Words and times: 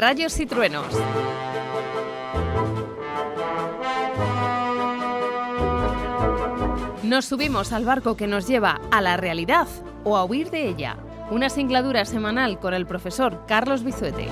Rayos 0.00 0.40
y 0.40 0.46
truenos. 0.46 0.86
Nos 7.02 7.26
subimos 7.26 7.74
al 7.74 7.84
barco 7.84 8.16
que 8.16 8.26
nos 8.26 8.48
lleva 8.48 8.80
a 8.90 9.02
la 9.02 9.18
realidad 9.18 9.68
o 10.04 10.16
a 10.16 10.24
huir 10.24 10.50
de 10.50 10.68
ella. 10.68 10.96
Una 11.30 11.50
singladura 11.50 12.06
semanal 12.06 12.58
con 12.60 12.72
el 12.72 12.86
profesor 12.86 13.44
Carlos 13.46 13.84
Bizuete. 13.84 14.28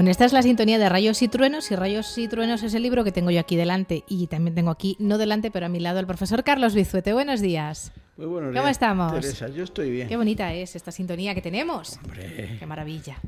Bueno, 0.00 0.12
esta 0.12 0.24
es 0.24 0.32
la 0.32 0.40
sintonía 0.40 0.78
de 0.78 0.88
Rayos 0.88 1.20
y 1.20 1.28
Truenos 1.28 1.70
y 1.70 1.76
Rayos 1.76 2.16
y 2.16 2.26
Truenos 2.26 2.62
es 2.62 2.72
el 2.72 2.82
libro 2.82 3.04
que 3.04 3.12
tengo 3.12 3.30
yo 3.30 3.38
aquí 3.38 3.54
delante 3.54 4.02
y 4.08 4.28
también 4.28 4.54
tengo 4.54 4.70
aquí, 4.70 4.96
no 4.98 5.18
delante, 5.18 5.50
pero 5.50 5.66
a 5.66 5.68
mi 5.68 5.78
lado 5.78 6.00
el 6.00 6.06
profesor 6.06 6.42
Carlos 6.42 6.74
Bizuete. 6.74 7.12
Buenos 7.12 7.42
días. 7.42 7.92
Muy 8.16 8.24
buenos 8.24 8.54
¿Cómo 8.54 8.62
días, 8.62 8.70
estamos? 8.70 9.12
Teresa, 9.12 9.48
yo 9.48 9.62
estoy 9.62 9.90
bien. 9.90 10.08
Qué 10.08 10.16
bonita 10.16 10.54
es 10.54 10.74
esta 10.74 10.90
sintonía 10.90 11.34
que 11.34 11.42
tenemos. 11.42 11.98
Hombre, 12.02 12.56
Qué 12.58 12.64
maravilla. 12.64 13.18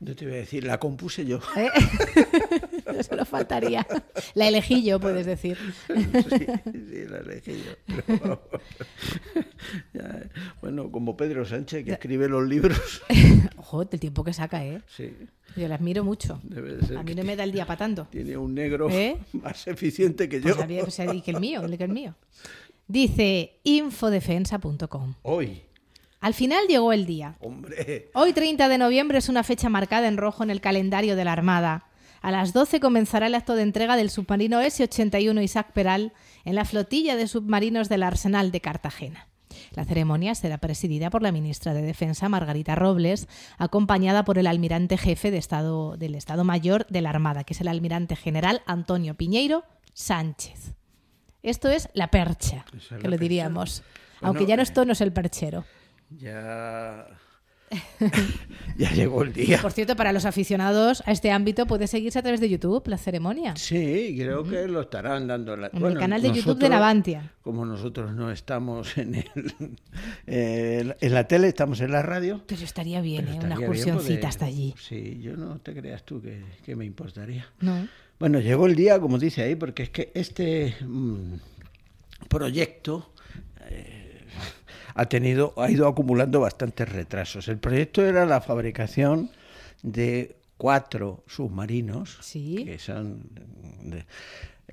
No 0.00 0.14
te 0.14 0.24
voy 0.26 0.34
a 0.34 0.38
decir, 0.38 0.64
la 0.64 0.78
compuse 0.78 1.24
yo. 1.26 1.40
¿Eh? 1.56 1.68
Solo 3.08 3.24
faltaría. 3.24 3.86
La 4.34 4.48
elegí 4.48 4.82
yo, 4.84 4.98
puedes 5.00 5.26
decir. 5.26 5.56
sí, 5.86 6.46
sí, 6.72 7.04
la 7.08 7.18
elegí 7.18 7.62
yo. 7.86 8.40
Ya, 9.92 10.28
bueno, 10.60 10.90
como 10.90 11.16
Pedro 11.16 11.44
Sánchez, 11.44 11.84
que 11.84 11.92
escribe 11.92 12.28
los 12.28 12.46
libros. 12.48 13.02
Ojo, 13.56 13.82
el 13.82 13.88
tiempo 14.00 14.24
que 14.24 14.32
saca, 14.32 14.64
¿eh? 14.64 14.80
Sí, 14.86 15.12
Yo 15.56 15.68
la 15.68 15.74
admiro 15.76 16.04
mucho. 16.04 16.40
debe 16.42 16.76
de 16.76 16.86
ser 16.86 16.96
A 16.98 17.02
mí 17.02 17.14
no 17.14 17.24
me 17.24 17.36
da 17.36 17.44
el 17.44 17.52
día 17.52 17.66
para 17.66 17.78
tanto. 17.78 18.06
tiene 18.10 18.36
un 18.36 18.54
negro 18.54 18.88
¿Eh? 18.90 19.16
más 19.32 19.66
eficiente 19.66 20.28
que 20.28 20.36
yo. 20.40 20.42
Pues 20.54 20.58
había- 20.58 20.82
pues, 20.82 20.96
que 20.96 21.30
el 21.30 21.40
mío, 21.40 21.62
que 21.76 21.84
el 21.84 21.90
mío. 21.92 22.14
Dice 22.86 23.60
infodefensa.com. 23.64 25.14
Hoy, 25.22 25.60
Al 26.20 26.34
final 26.34 26.66
llegó 26.68 26.92
el 26.92 27.06
día. 27.06 27.36
hombre, 27.40 28.10
Hoy 28.14 28.32
30 28.32 28.68
de 28.68 28.78
noviembre 28.78 29.18
es 29.18 29.28
una 29.28 29.44
fecha 29.44 29.68
marcada 29.68 30.08
en 30.08 30.16
rojo 30.16 30.42
en 30.42 30.50
el 30.50 30.60
calendario 30.60 31.14
de 31.16 31.24
la 31.24 31.32
Armada. 31.32 31.84
A 32.20 32.32
las 32.32 32.52
12 32.52 32.80
comenzará 32.80 33.28
el 33.28 33.34
acto 33.36 33.54
de 33.54 33.62
entrega 33.62 33.96
del 33.96 34.10
submarino 34.10 34.60
S-81 34.60 35.42
Isaac 35.44 35.72
Peral 35.72 36.12
en 36.44 36.56
la 36.56 36.64
flotilla 36.64 37.14
de 37.14 37.28
submarinos 37.28 37.88
del 37.88 38.02
Arsenal 38.02 38.50
de 38.50 38.60
Cartagena. 38.60 39.28
La 39.74 39.84
ceremonia 39.84 40.34
será 40.34 40.58
presidida 40.58 41.10
por 41.10 41.22
la 41.22 41.30
ministra 41.30 41.74
de 41.74 41.82
Defensa, 41.82 42.28
Margarita 42.28 42.74
Robles, 42.74 43.28
acompañada 43.58 44.24
por 44.24 44.38
el 44.38 44.48
almirante 44.48 44.98
jefe 44.98 45.30
de 45.30 45.38
Estado, 45.38 45.96
del 45.96 46.16
Estado 46.16 46.42
Mayor 46.42 46.86
de 46.88 47.00
la 47.02 47.10
Armada, 47.10 47.44
que 47.44 47.54
es 47.54 47.60
el 47.60 47.68
almirante 47.68 48.16
general 48.16 48.62
Antonio 48.66 49.14
Piñeiro 49.14 49.62
Sánchez. 49.94 50.74
Esto 51.44 51.68
es 51.70 51.88
la 51.94 52.10
percha, 52.10 52.64
es 52.76 52.88
que 52.88 52.94
la 52.94 52.98
lo 52.98 53.02
percha. 53.10 53.16
diríamos. 53.22 53.82
Bueno, 54.20 54.28
Aunque 54.28 54.46
ya 54.46 54.56
no 54.56 54.62
esto 54.62 54.84
no 54.84 54.92
es 54.92 55.00
el 55.00 55.12
perchero. 55.12 55.64
Ya. 56.10 57.06
ya 58.78 58.90
llegó 58.92 59.22
el 59.22 59.32
día. 59.32 59.60
Por 59.60 59.72
cierto, 59.72 59.94
para 59.94 60.12
los 60.12 60.24
aficionados 60.24 61.02
a 61.06 61.12
este 61.12 61.30
ámbito 61.30 61.66
puede 61.66 61.86
seguirse 61.86 62.18
a 62.18 62.22
través 62.22 62.40
de 62.40 62.48
YouTube 62.48 62.86
la 62.86 62.96
ceremonia. 62.96 63.56
Sí, 63.56 64.14
creo 64.18 64.42
que 64.44 64.66
lo 64.68 64.82
estarán 64.82 65.26
dando. 65.26 65.56
La... 65.56 65.70
En 65.72 65.84
el 65.84 65.98
canal 65.98 66.22
de 66.22 66.32
YouTube 66.32 66.58
de 66.58 66.68
Navantia. 66.68 67.32
Como 67.42 67.64
nosotros 67.66 68.14
no 68.14 68.30
estamos 68.30 68.96
en, 68.96 69.16
el, 69.16 69.26
eh, 70.26 70.96
en 71.00 71.14
la 71.14 71.28
tele, 71.28 71.48
estamos 71.48 71.80
en 71.80 71.92
la 71.92 72.02
radio. 72.02 72.42
Pero 72.46 72.62
estaría 72.62 73.00
bien, 73.00 73.26
Pero 73.26 73.36
¿eh? 73.36 73.44
Una 73.44 73.54
estaría 73.54 73.66
excursioncita 73.66 74.28
hasta 74.28 74.46
allí. 74.46 74.74
Sí, 74.78 75.18
yo 75.20 75.36
no 75.36 75.58
te 75.58 75.74
creas 75.74 76.04
tú 76.04 76.22
que, 76.22 76.42
que 76.64 76.74
me 76.74 76.84
importaría. 76.84 77.46
¿No? 77.60 77.86
Bueno, 78.18 78.40
llegó 78.40 78.66
el 78.66 78.74
día, 78.74 78.98
como 78.98 79.18
dice 79.18 79.42
ahí, 79.42 79.54
porque 79.54 79.84
es 79.84 79.90
que 79.90 80.10
este 80.14 80.74
mm, 80.80 81.34
proyecto 82.28 83.12
eh, 83.70 83.97
ha 84.94 85.06
tenido, 85.06 85.52
ha 85.56 85.70
ido 85.70 85.86
acumulando 85.88 86.40
bastantes 86.40 86.88
retrasos. 86.88 87.48
El 87.48 87.58
proyecto 87.58 88.04
era 88.04 88.26
la 88.26 88.40
fabricación 88.40 89.30
de 89.82 90.36
cuatro 90.56 91.22
submarinos 91.26 92.18
Sí. 92.20 92.64
que 92.64 92.78
son 92.78 93.22
de- 93.82 94.04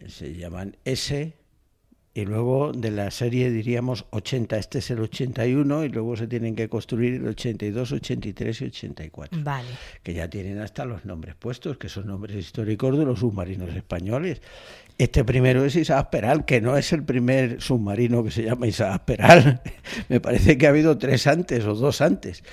se 0.09 0.33
llaman 0.33 0.75
S 0.83 1.33
y 2.15 2.23
luego 2.23 2.71
de 2.71 2.91
la 2.91 3.11
serie 3.11 3.51
diríamos 3.51 4.05
80, 4.11 4.57
este 4.57 4.79
es 4.79 4.89
el 4.89 5.01
81 5.01 5.83
y 5.83 5.89
luego 5.89 6.15
se 6.15 6.27
tienen 6.27 6.55
que 6.55 6.69
construir 6.69 7.15
el 7.15 7.27
82, 7.27 7.91
83 7.91 8.61
y 8.61 8.65
84 8.65 9.39
Vale. 9.43 9.67
que 10.01 10.13
ya 10.13 10.29
tienen 10.29 10.59
hasta 10.59 10.85
los 10.85 11.03
nombres 11.03 11.35
puestos, 11.35 11.77
que 11.77 11.89
son 11.89 12.07
nombres 12.07 12.37
históricos 12.37 12.97
de 12.97 13.03
los 13.03 13.19
submarinos 13.19 13.75
españoles. 13.75 14.41
Este 14.97 15.25
primero 15.25 15.65
es 15.65 15.75
Isaac 15.75 16.09
Peral, 16.09 16.45
que 16.45 16.61
no 16.61 16.77
es 16.77 16.93
el 16.93 17.03
primer 17.03 17.61
submarino 17.61 18.23
que 18.23 18.31
se 18.31 18.43
llama 18.43 18.65
Isaac 18.65 19.03
Peral. 19.03 19.61
Me 20.07 20.21
parece 20.21 20.57
que 20.57 20.67
ha 20.67 20.69
habido 20.69 20.97
tres 20.97 21.27
antes 21.27 21.65
o 21.65 21.75
dos 21.75 21.99
antes. 21.99 22.43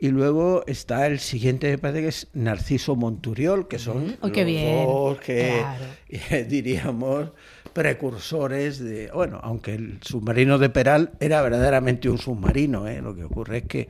Y 0.00 0.08
luego 0.08 0.64
está 0.66 1.06
el 1.06 1.18
siguiente, 1.20 1.70
me 1.70 1.78
parece 1.78 2.00
que 2.02 2.08
es 2.08 2.28
Narciso 2.32 2.96
Monturiol, 2.96 3.68
que 3.68 3.78
son 3.78 4.16
Oh, 4.22 4.28
los 4.28 4.44
bien. 4.46 4.86
dos 4.86 5.20
que 5.20 5.58
Claro. 5.60 5.84
eh, 6.08 6.46
diríamos 6.48 7.30
precursores 7.74 8.78
de, 8.78 9.10
bueno, 9.14 9.38
aunque 9.42 9.74
el 9.74 9.98
submarino 10.02 10.58
de 10.58 10.70
Peral 10.70 11.12
era 11.20 11.42
verdaderamente 11.42 12.08
un 12.08 12.18
submarino, 12.18 12.88
¿eh? 12.88 13.00
lo 13.02 13.14
que 13.14 13.24
ocurre 13.24 13.58
es 13.58 13.64
que 13.64 13.88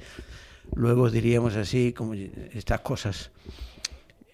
luego 0.75 1.11
diríamos 1.11 1.57
así, 1.57 1.93
como 1.93 2.15
estas 2.15 2.81
cosas, 2.81 3.31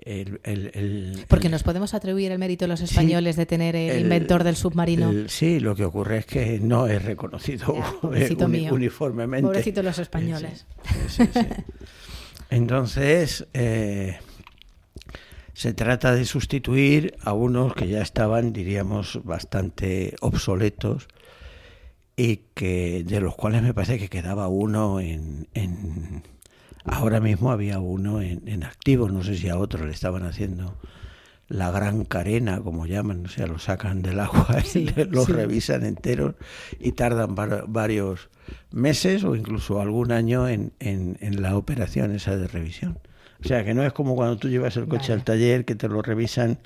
el, 0.07 0.41
el- 0.45 0.71
el- 0.75 1.25
Porque 1.29 1.49
nos 1.49 1.63
podemos 1.63 1.93
atribuir 1.93 2.33
el 2.33 2.39
mérito 2.39 2.65
a 2.65 2.69
los 2.69 2.81
españoles 2.81 3.37
de 3.37 3.45
tener 3.45 3.77
el, 3.77 4.01
inventor 4.01 4.45
del 4.45 4.57
submarino. 4.57 5.13
sí, 5.29 5.61
lo 5.61 5.75
que 5.75 5.85
ocurre 5.85 6.19
es 6.19 6.27
que 6.27 6.59
no 6.61 6.87
es 6.87 7.05
reconocido 7.05 7.75
Ya, 7.75 7.81
eh, 7.91 7.93
pobrecito 8.01 8.45
uni- 8.47 8.71
uniformemente. 8.71 9.47
Pobrecitos 9.47 9.85
los 9.85 9.99
españoles. 9.99 10.65
Sí, 11.09 11.25
sí, 11.25 11.31
sí. 11.35 11.41
Entonces, 12.51 13.47
eh, 13.53 14.19
Se 15.53 15.73
trata 15.73 16.15
de 16.15 16.25
sustituir 16.27 17.17
a 17.23 17.33
unos 17.33 17.75
que 17.75 17.89
ya 17.89 18.03
estaban, 18.03 18.53
diríamos, 18.53 19.21
bastante 19.25 20.15
obsoletos 20.21 21.09
y 22.15 22.43
que 22.55 23.03
de 23.05 23.21
los 23.21 23.35
cuales 23.35 23.63
me 23.63 23.75
parece 23.75 23.99
que 23.99 24.09
quedaba 24.09 24.49
uno 24.49 25.01
en, 25.01 25.49
en 25.55 26.23
ahora 26.87 27.21
mismo 27.21 27.51
había 27.51 27.79
uno 27.79 28.21
en, 28.23 28.49
en, 28.49 28.65
activo, 28.65 29.09
no 29.09 29.23
sé 29.23 29.37
si 29.37 29.49
a 29.49 29.59
otro 29.59 29.87
le 29.87 29.93
estaban 29.93 30.25
haciendo 30.25 30.77
la 31.49 31.71
gran 31.71 32.05
carena, 32.05 32.61
como 32.61 32.87
llaman, 32.87 33.25
o 33.27 33.29
sea, 33.29 33.47
lo 33.47 33.59
sacan 33.59 34.03
del 34.03 34.21
agua, 34.21 34.61
sí, 34.65 34.89
lo 35.11 35.25
sí. 35.25 35.33
revisan 35.33 35.85
enteros 35.85 36.35
y 36.81 36.93
tardan 36.93 37.35
varios 37.35 38.29
meses 38.73 39.25
o 39.25 39.37
incluso 39.37 39.81
algún 39.81 40.13
año 40.13 40.49
en, 40.49 40.73
en, 40.81 41.17
en, 41.21 41.43
la 41.43 41.57
operación 41.57 42.13
esa 42.13 42.37
de 42.37 42.49
revisión. 42.49 42.99
O 43.45 43.49
sea, 43.49 43.65
que 43.65 43.75
no 43.75 43.85
es 43.85 43.93
como 43.93 44.17
cuando 44.17 44.39
tú 44.39 44.49
llevas 44.49 44.77
el 44.77 44.89
coche 44.89 45.11
vale. 45.11 45.15
al 45.15 45.25
taller 45.25 45.65
que 45.65 45.75
te 45.75 45.89
lo 45.89 46.03
revisan 46.03 46.59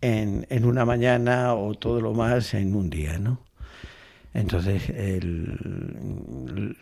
en, 0.00 0.46
en 0.50 0.64
una 0.64 0.84
mañana 0.84 1.54
o 1.54 1.74
todo 1.74 2.00
lo 2.00 2.12
más 2.12 2.52
en 2.54 2.74
un 2.74 2.90
día, 2.90 3.18
¿no? 3.18 3.40
Entonces, 4.32 4.82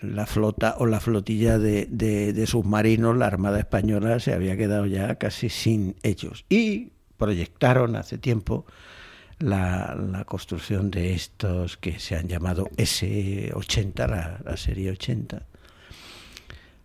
la 0.02 0.26
flota 0.26 0.76
o 0.78 0.86
la 0.86 1.00
flotilla 1.00 1.58
de, 1.58 1.86
de, 1.86 2.46
submarinos, 2.46 3.16
la 3.16 3.26
Armada 3.26 3.58
Española, 3.58 4.20
se 4.20 4.34
había 4.34 4.56
quedado 4.56 4.84
ya 4.84 5.14
casi 5.14 5.48
sin 5.48 5.96
ellos. 6.02 6.44
Y 6.50 6.92
proyectaron 7.16 7.96
hace 7.96 8.18
tiempo 8.18 8.66
la, 9.38 10.24
construcción 10.26 10.90
de 10.90 11.14
estos 11.14 11.78
que 11.78 11.98
se 11.98 12.16
han 12.16 12.28
llamado 12.28 12.68
S-80, 12.76 14.08
la, 14.08 14.40
la 14.44 14.56
serie 14.58 14.90
80. 14.90 15.46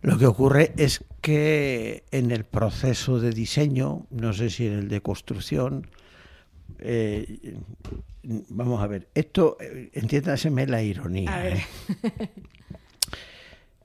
Lo 0.00 0.18
que 0.18 0.26
ocurre 0.26 0.72
es 0.78 1.04
que 1.20 2.04
en 2.10 2.30
el 2.30 2.44
proceso 2.44 3.20
de 3.20 3.32
diseño, 3.32 4.06
no 4.10 4.32
sé 4.32 4.48
si 4.48 4.66
en 4.66 4.74
el 4.74 4.88
de 4.88 5.02
construcción, 5.02 5.86
eh, 6.78 7.56
vamos 8.22 8.82
a 8.82 8.86
ver, 8.86 9.08
esto, 9.14 9.56
eh, 9.60 9.90
entiéndaseme 9.92 10.66
la 10.66 10.82
ironía. 10.82 11.48
¿eh? 11.48 11.64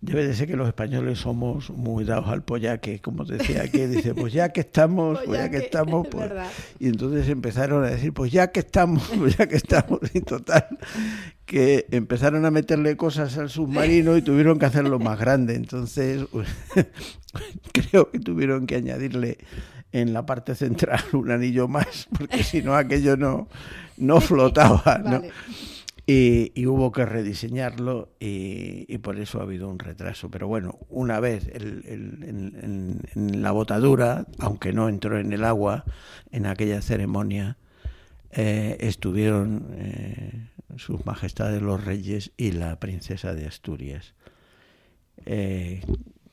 Debe 0.02 0.26
de 0.26 0.34
ser 0.34 0.48
que 0.48 0.56
los 0.56 0.66
españoles 0.66 1.20
somos 1.20 1.72
muy 1.72 2.06
dados 2.06 2.30
al 2.30 2.42
pollaque, 2.42 3.00
como 3.00 3.26
decía 3.26 3.64
aquí, 3.64 3.80
dice, 3.80 4.16
pues 4.16 4.31
ya 4.31 4.48
que 4.54 4.62
estamos, 4.62 5.20
pues 5.26 5.38
ya 5.38 5.50
que 5.50 5.58
estamos, 5.58 6.08
pues... 6.12 6.31
Y 6.80 6.88
entonces 6.88 7.28
empezaron 7.28 7.84
a 7.84 7.88
decir, 7.88 8.14
pues 8.14 8.31
ya 8.31 8.50
que 8.50 8.62
estamos, 8.62 9.04
pues 9.18 9.36
ya 9.36 9.48
que 9.48 9.58
estamos, 9.58 10.00
y 10.14 10.22
total, 10.22 10.68
que 11.46 11.86
empezaron 11.92 12.46
a 12.46 12.52
meterle 12.52 12.96
cosas 12.96 13.38
al 13.38 13.50
submarino 13.50 14.16
y 14.16 14.22
tuvieron 14.22 14.58
que 14.58 14.68
hacerlo 14.68 15.00
más 15.00 15.20
grande. 15.20 15.56
Entonces, 15.56 16.25
creo 17.74 18.10
que 18.10 18.20
tuvieron 18.20 18.68
que 18.68 18.75
añadirle 18.75 19.38
en 19.91 20.13
la 20.13 20.25
parte 20.25 20.56
central 20.56 21.03
un 21.13 21.31
anillo 21.31 21.68
más, 21.68 22.07
porque 22.18 22.44
si 22.44 22.62
no 22.62 22.75
aquello 22.75 23.18
no, 23.18 23.47
no 23.97 24.21
flotaba, 24.21 25.00
¿no? 25.00 25.21
Vale. 25.21 25.31
Y, 26.06 26.51
y, 26.56 26.65
hubo 26.65 26.91
que 26.91 27.06
rediseñarlo 27.06 28.09
y, 28.19 28.91
y, 28.91 28.97
por 28.97 29.19
eso 29.19 29.39
ha 29.39 29.44
habido 29.44 29.69
un 29.69 29.77
retraso. 29.77 30.31
Pero 30.31 30.47
bueno, 30.47 30.80
una 30.89 31.19
vez 31.19 31.47
el, 31.53 31.86
el, 31.86 32.24
en, 32.24 33.01
en, 33.13 33.41
la 33.44 33.51
botadura, 33.51 34.25
aunque 34.39 34.74
no 34.74 34.89
entró 34.89 35.19
en 35.19 35.31
el 35.33 35.44
agua 35.44 35.86
en 36.31 36.47
aquella 36.47 36.81
ceremonia, 36.81 37.57
eh, 38.31 38.77
estuvieron 38.81 39.68
eh, 39.74 40.50
sus 40.77 41.06
majestades 41.06 41.62
los 41.62 41.83
reyes 41.83 42.31
y 42.38 42.51
la 42.51 42.80
princesa 42.80 43.33
de 43.33 43.47
Asturias. 43.47 44.13
Eh, 45.25 45.81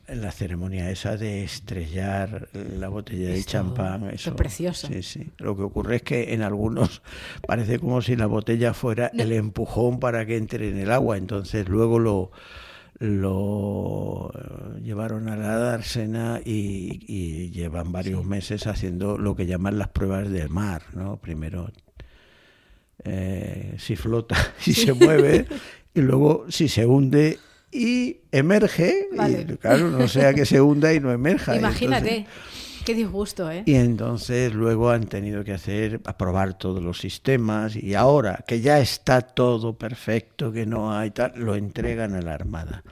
la 0.08 0.30
ceremonia 0.30 0.90
esa 0.90 1.16
de 1.16 1.44
estrellar 1.44 2.48
la 2.52 2.88
botella 2.88 3.30
de 3.30 3.42
champán. 3.44 4.10
Eso 4.10 4.30
es 4.30 4.36
precioso. 4.36 4.88
Sí, 4.88 5.02
sí. 5.02 5.30
Lo 5.38 5.56
que 5.56 5.62
ocurre 5.62 5.96
es 5.96 6.02
que 6.02 6.34
en 6.34 6.42
algunos 6.42 7.02
parece 7.46 7.78
como 7.78 8.02
si 8.02 8.16
la 8.16 8.26
botella 8.26 8.74
fuera 8.74 9.10
no. 9.12 9.22
el 9.22 9.32
empujón 9.32 9.98
para 9.98 10.26
que 10.26 10.36
entre 10.36 10.68
en 10.68 10.78
el 10.78 10.92
agua. 10.92 11.16
Entonces 11.16 11.68
luego 11.68 11.98
lo, 11.98 12.30
lo 12.98 14.32
llevaron 14.82 15.28
a 15.28 15.36
la 15.36 15.56
dársena 15.56 16.40
y, 16.44 17.00
y 17.06 17.50
llevan 17.50 17.92
varios 17.92 18.22
sí. 18.22 18.28
meses 18.28 18.66
haciendo 18.66 19.18
lo 19.18 19.34
que 19.34 19.46
llaman 19.46 19.78
las 19.78 19.88
pruebas 19.88 20.30
del 20.30 20.50
mar. 20.50 20.82
¿no? 20.94 21.16
Primero 21.16 21.70
eh, 23.04 23.74
si 23.78 23.96
flota, 23.96 24.36
si 24.58 24.72
se 24.72 24.92
mueve 24.92 25.46
y 25.94 26.00
luego 26.00 26.46
si 26.48 26.68
se 26.68 26.86
hunde 26.86 27.38
y 27.70 28.18
emerge, 28.32 29.08
vale. 29.16 29.46
y 29.48 29.56
claro, 29.56 29.90
no 29.90 30.08
sea 30.08 30.34
que 30.34 30.46
se 30.46 30.60
hunda 30.60 30.92
y 30.94 31.00
no 31.00 31.12
emerja. 31.12 31.56
Imagínate. 31.56 32.16
Entonces, 32.16 32.56
Qué 32.86 32.94
disgusto, 32.94 33.50
¿eh? 33.50 33.64
Y 33.66 33.74
entonces 33.74 34.54
luego 34.54 34.90
han 34.90 35.06
tenido 35.06 35.42
que 35.42 35.52
hacer, 35.52 36.00
aprobar 36.04 36.56
todos 36.56 36.80
los 36.80 37.00
sistemas 37.00 37.74
y 37.74 37.94
ahora 37.94 38.44
que 38.46 38.60
ya 38.60 38.78
está 38.78 39.22
todo 39.22 39.76
perfecto, 39.76 40.52
que 40.52 40.66
no 40.66 40.96
hay 40.96 41.10
tal, 41.10 41.32
lo 41.34 41.56
entregan 41.56 42.14
a 42.14 42.22
la 42.22 42.34
Armada. 42.34 42.84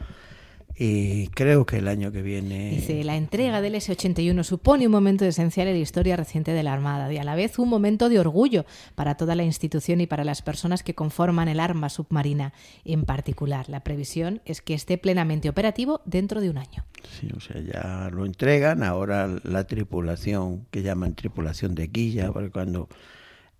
Y 0.76 1.28
creo 1.28 1.66
que 1.66 1.78
el 1.78 1.86
año 1.86 2.10
que 2.10 2.22
viene. 2.22 2.70
Dice: 2.70 3.04
La 3.04 3.16
entrega 3.16 3.60
del 3.60 3.76
S-81 3.76 4.42
supone 4.42 4.86
un 4.86 4.92
momento 4.92 5.24
esencial 5.24 5.68
en 5.68 5.74
la 5.74 5.80
historia 5.80 6.16
reciente 6.16 6.52
de 6.52 6.62
la 6.62 6.72
Armada 6.72 7.12
y 7.12 7.18
a 7.18 7.24
la 7.24 7.36
vez 7.36 7.58
un 7.58 7.68
momento 7.68 8.08
de 8.08 8.18
orgullo 8.18 8.64
para 8.94 9.16
toda 9.16 9.36
la 9.36 9.44
institución 9.44 10.00
y 10.00 10.06
para 10.06 10.24
las 10.24 10.42
personas 10.42 10.82
que 10.82 10.94
conforman 10.94 11.48
el 11.48 11.60
arma 11.60 11.88
submarina. 11.88 12.52
En 12.84 13.04
particular, 13.04 13.68
la 13.68 13.84
previsión 13.84 14.40
es 14.44 14.62
que 14.62 14.74
esté 14.74 14.98
plenamente 14.98 15.48
operativo 15.48 16.00
dentro 16.04 16.40
de 16.40 16.50
un 16.50 16.58
año. 16.58 16.84
Sí, 17.20 17.28
o 17.36 17.40
sea, 17.40 17.60
ya 17.60 18.10
lo 18.12 18.26
entregan. 18.26 18.82
Ahora 18.82 19.28
la 19.44 19.64
tripulación, 19.64 20.66
que 20.70 20.82
llaman 20.82 21.14
tripulación 21.14 21.74
de 21.74 21.88
quilla, 21.88 22.32
porque 22.32 22.50
cuando 22.50 22.88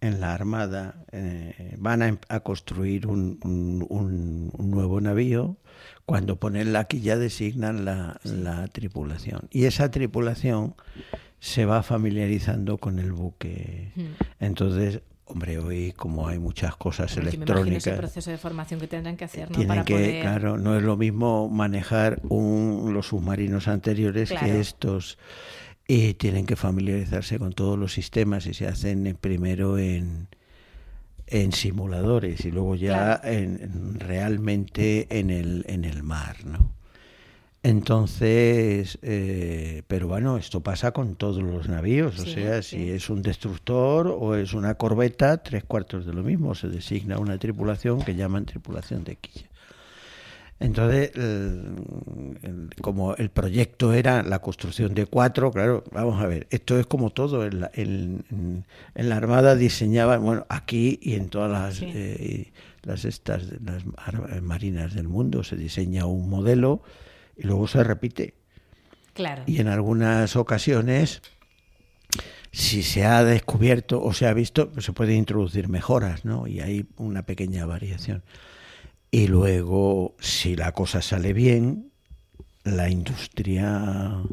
en 0.04 0.20
la 0.20 0.34
Armada 0.34 0.96
eh, 1.12 1.74
van 1.78 2.02
a, 2.02 2.18
a 2.28 2.40
construir 2.40 3.06
un, 3.06 3.38
un, 3.42 4.70
nuevo 4.70 5.00
navío 5.00 5.56
cuando 6.04 6.36
ponen 6.36 6.72
la 6.72 6.84
quilla 6.84 7.16
designan 7.16 7.84
la, 7.84 8.20
sí. 8.22 8.36
la, 8.36 8.68
tripulación. 8.68 9.48
Y 9.50 9.64
esa 9.64 9.90
tripulación 9.90 10.74
se 11.40 11.64
va 11.64 11.82
familiarizando 11.82 12.78
con 12.78 12.98
el 12.98 13.12
buque. 13.12 13.92
Mm. 13.94 14.02
Entonces, 14.40 15.00
hombre, 15.24 15.58
hoy 15.58 15.92
como 15.92 16.28
hay 16.28 16.38
muchas 16.38 16.76
cosas 16.76 17.14
Porque 17.14 17.30
electrónicas... 17.30 17.86
ese 17.86 17.96
proceso 17.96 18.30
de 18.30 18.38
formación 18.38 18.80
que 18.80 18.88
tendrán 18.88 19.16
que 19.16 19.24
hacer, 19.24 19.50
¿no? 19.50 19.56
Tienen 19.56 19.68
Para 19.68 19.84
que, 19.84 19.94
poder... 19.94 20.20
claro, 20.22 20.58
no 20.58 20.76
es 20.76 20.82
lo 20.82 20.96
mismo 20.96 21.48
manejar 21.48 22.20
un, 22.28 22.92
los 22.92 23.08
submarinos 23.08 23.68
anteriores 23.68 24.30
claro. 24.30 24.46
que 24.46 24.60
estos. 24.60 25.18
Y 25.86 26.14
tienen 26.14 26.46
que 26.46 26.56
familiarizarse 26.56 27.38
con 27.38 27.52
todos 27.52 27.78
los 27.78 27.92
sistemas 27.92 28.46
y 28.46 28.54
se 28.54 28.66
hacen 28.66 29.19
primero 29.20 29.78
en 29.78 30.28
en 31.26 31.52
simuladores 31.52 32.44
y 32.44 32.50
luego 32.50 32.75
ya 32.75 33.20
claro. 33.20 33.36
en, 33.36 33.60
en, 33.62 34.00
realmente 34.00 35.06
en 35.18 35.30
el, 35.30 35.64
en 35.68 35.85
el 35.85 36.02
mar, 36.02 36.44
¿no? 36.44 36.73
Entonces, 37.62 38.99
eh, 39.00 39.85
pero 39.88 40.06
bueno, 40.06 40.37
esto 40.37 40.61
pasa 40.61 40.92
con 40.92 41.16
todos 41.16 41.42
los 41.42 41.66
navíos, 41.66 42.16
sí, 42.16 42.20
o 42.20 42.26
sea, 42.26 42.62
sí. 42.62 42.76
si 42.76 42.90
es 42.90 43.09
un 43.09 43.23
destructor 43.23 44.06
o 44.09 44.35
es 44.35 44.52
una 44.52 44.75
corbeta, 44.75 45.42
tres 45.42 45.64
cuartos 45.64 46.04
de 46.04 46.12
lo 46.12 46.23
mismo, 46.23 46.54
se 46.54 46.68
designa 46.68 47.18
una 47.18 47.38
tripulación 47.38 48.02
que 48.02 48.14
llaman 48.14 48.44
tripulación 48.44 49.02
de 49.04 49.16
quilla. 49.16 49.49
Entonces, 50.64 51.12
el, 51.14 51.75
el, 52.42 52.71
como 52.80 53.14
el 53.16 53.30
proyecto 53.30 53.92
era 53.92 54.23
la 54.23 54.40
construcción 54.40 54.94
de 54.94 55.06
cuatro, 55.06 55.50
claro, 55.50 55.85
vamos 55.92 56.23
a 56.23 56.26
ver, 56.26 56.47
esto 56.50 56.78
es 56.78 56.87
como 56.87 57.11
todo, 57.11 57.44
en 57.44 57.61
la, 57.61 57.71
en, 57.75 58.64
en 58.94 59.09
la 59.09 59.16
Armada 59.16 59.56
diseñaban, 59.56 60.23
bueno, 60.23 60.47
aquí 60.49 60.99
y 61.02 61.14
en 61.14 61.28
todas 61.28 61.50
las, 61.50 61.75
sí. 61.76 61.90
eh, 61.94 62.52
las, 62.83 63.04
estas, 63.04 63.42
las 63.62 63.85
marinas 64.42 64.94
del 64.94 65.09
mundo 65.09 65.44
se 65.44 65.56
diseña 65.56 66.06
un 66.06 66.28
modelo 66.28 66.83
y 67.37 67.47
luego 67.47 67.66
se 67.68 67.85
repite. 67.85 68.35
Claro. 69.12 69.44
Y 69.47 69.61
en 69.61 69.68
algunas 69.68 70.35
ocasiones, 70.35 71.23
si 72.50 72.83
se 72.83 73.04
ha 73.04 73.23
descubierto 73.25 74.02
o 74.02 74.12
se 74.12 74.26
ha 74.26 74.33
visto, 74.33 74.71
pues 74.71 74.85
se 74.85 74.92
puede 74.92 75.14
introducir 75.14 75.68
mejoras, 75.68 76.25
¿no? 76.25 76.47
Y 76.47 76.61
hay 76.61 76.87
una 76.97 77.25
pequeña 77.25 77.66
variación. 77.66 78.23
Y 79.14 79.28
luego, 79.28 80.16
si 80.18 80.56
la 80.56 80.73
cosa 80.73 81.00
sale 81.00 81.33
bien, 81.33 81.92
la 82.64 82.90
industria 82.90 84.25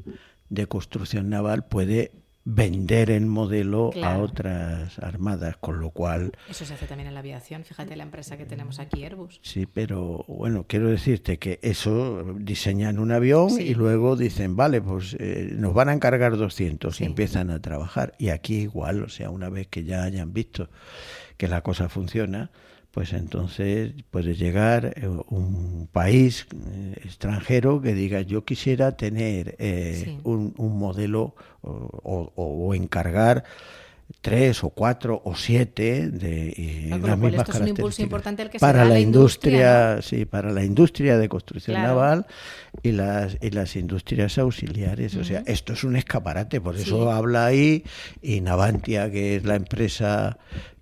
de 0.49 0.65
construcción 0.65 1.29
naval 1.29 1.67
puede 1.67 2.09
vender 2.45 3.11
el 3.11 3.27
modelo 3.27 3.91
claro. 3.91 4.21
a 4.21 4.23
otras 4.23 4.97
armadas, 4.97 5.55
con 5.57 5.79
lo 5.79 5.91
cual... 5.91 6.31
Eso 6.49 6.65
se 6.65 6.73
hace 6.73 6.87
también 6.87 7.09
en 7.09 7.13
la 7.13 7.19
aviación, 7.19 7.63
fíjate 7.63 7.95
la 7.95 8.01
empresa 8.01 8.37
que 8.37 8.47
tenemos 8.47 8.79
aquí, 8.79 9.03
Airbus. 9.03 9.39
Sí, 9.43 9.67
pero 9.67 10.25
bueno, 10.27 10.65
quiero 10.67 10.89
decirte 10.89 11.37
que 11.37 11.59
eso 11.61 12.33
diseñan 12.39 12.97
un 12.97 13.11
avión 13.11 13.51
sí. 13.51 13.61
y 13.61 13.75
luego 13.75 14.15
dicen, 14.15 14.55
vale, 14.55 14.81
pues 14.81 15.15
eh, 15.19 15.51
nos 15.53 15.75
van 15.75 15.89
a 15.89 15.93
encargar 15.93 16.37
200 16.37 16.95
sí. 16.95 17.03
y 17.03 17.05
empiezan 17.05 17.51
a 17.51 17.61
trabajar. 17.61 18.15
Y 18.17 18.29
aquí 18.29 18.61
igual, 18.61 19.03
o 19.03 19.09
sea, 19.09 19.29
una 19.29 19.49
vez 19.49 19.67
que 19.67 19.83
ya 19.83 20.01
hayan 20.01 20.33
visto 20.33 20.71
que 21.37 21.47
la 21.47 21.61
cosa 21.61 21.87
funciona, 21.87 22.49
pues 22.91 23.13
entonces 23.13 23.93
puede 24.11 24.35
llegar 24.35 24.93
eh, 24.95 25.07
un 25.07 25.87
país 25.91 26.45
eh, 26.53 26.95
extranjero 27.03 27.81
que 27.81 27.93
diga 27.93 28.21
yo 28.21 28.43
quisiera 28.43 28.97
tener 28.97 29.55
eh, 29.59 30.19
un, 30.23 30.53
un, 30.57 30.77
modelo 30.77 31.35
o, 31.61 32.31
o, 32.35 32.73
encargar 32.75 33.45
tres 34.19 34.61
o 34.65 34.71
cuatro 34.71 35.21
o 35.23 35.35
siete 35.35 36.09
de 36.09 36.87
las 36.89 37.17
mismas 37.17 37.47
características. 37.47 38.59
para 38.59 38.83
la, 38.83 38.99
industria, 38.99 40.01
sí 40.01 40.25
para 40.25 40.51
la 40.51 40.65
industria 40.65 41.17
de 41.17 41.29
construcción 41.29 41.81
naval 41.81 42.25
y 42.83 42.91
las 42.91 43.37
y 43.41 43.51
las 43.51 43.77
industrias 43.77 44.37
auxiliares. 44.37 45.15
O 45.15 45.23
sea 45.23 45.43
esto 45.45 45.71
es 45.73 45.85
un 45.85 45.95
escaparate 45.95 46.59
por 46.59 46.75
eso 46.75 47.09
habla 47.09 47.45
ahí 47.45 47.85
y 48.21 48.41
Navantia 48.41 49.09
que 49.09 49.37
es 49.37 49.45
la 49.45 49.55
empresa 49.55 50.37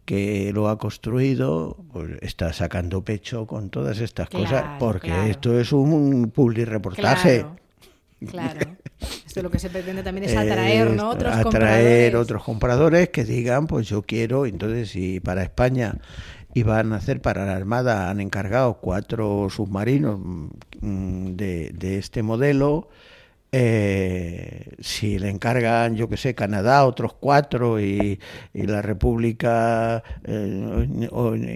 que 0.09 0.51
lo 0.55 0.69
ha 0.69 0.79
construido 0.79 1.77
pues 1.93 2.17
está 2.21 2.51
sacando 2.51 3.03
pecho 3.03 3.45
con 3.45 3.69
todas 3.69 3.99
estas 3.99 4.27
cosas 4.27 4.65
porque 4.79 5.29
esto 5.29 5.59
es 5.59 5.71
un 5.71 6.31
public 6.33 6.67
reportaje. 6.67 7.45
Claro. 8.27 8.59
Esto 8.99 9.43
lo 9.43 9.51
que 9.51 9.59
se 9.59 9.69
pretende 9.69 10.01
también 10.01 10.27
es 10.27 10.35
atraer, 10.35 10.89
¿no? 10.89 11.11
Otros 11.11 11.31
atraer 11.31 12.15
otros 12.15 12.43
compradores 12.43 13.09
que 13.09 13.23
digan, 13.23 13.67
pues 13.67 13.87
yo 13.87 14.01
quiero, 14.01 14.47
entonces 14.47 14.89
si 14.89 15.19
para 15.19 15.43
España 15.43 15.99
iban 16.55 16.91
a 16.93 16.95
hacer 16.95 17.21
para 17.21 17.45
la 17.45 17.55
Armada, 17.55 18.09
han 18.09 18.19
encargado 18.19 18.79
cuatro 18.81 19.47
submarinos 19.51 20.19
mm, 20.81 21.35
de, 21.35 21.69
de 21.69 21.99
este 21.99 22.23
modelo, 22.23 22.89
eh, 23.51 24.75
si 24.79 25.17
le 25.17 25.29
encargan, 25.29 25.95
yo 25.95 26.07
que 26.07 26.17
sé, 26.17 26.35
Canadá 26.35 26.85
otros 26.85 27.13
cuatro 27.13 27.79
y, 27.79 28.19
la 28.53 28.81
República 28.81 30.03
eh, 30.23 30.87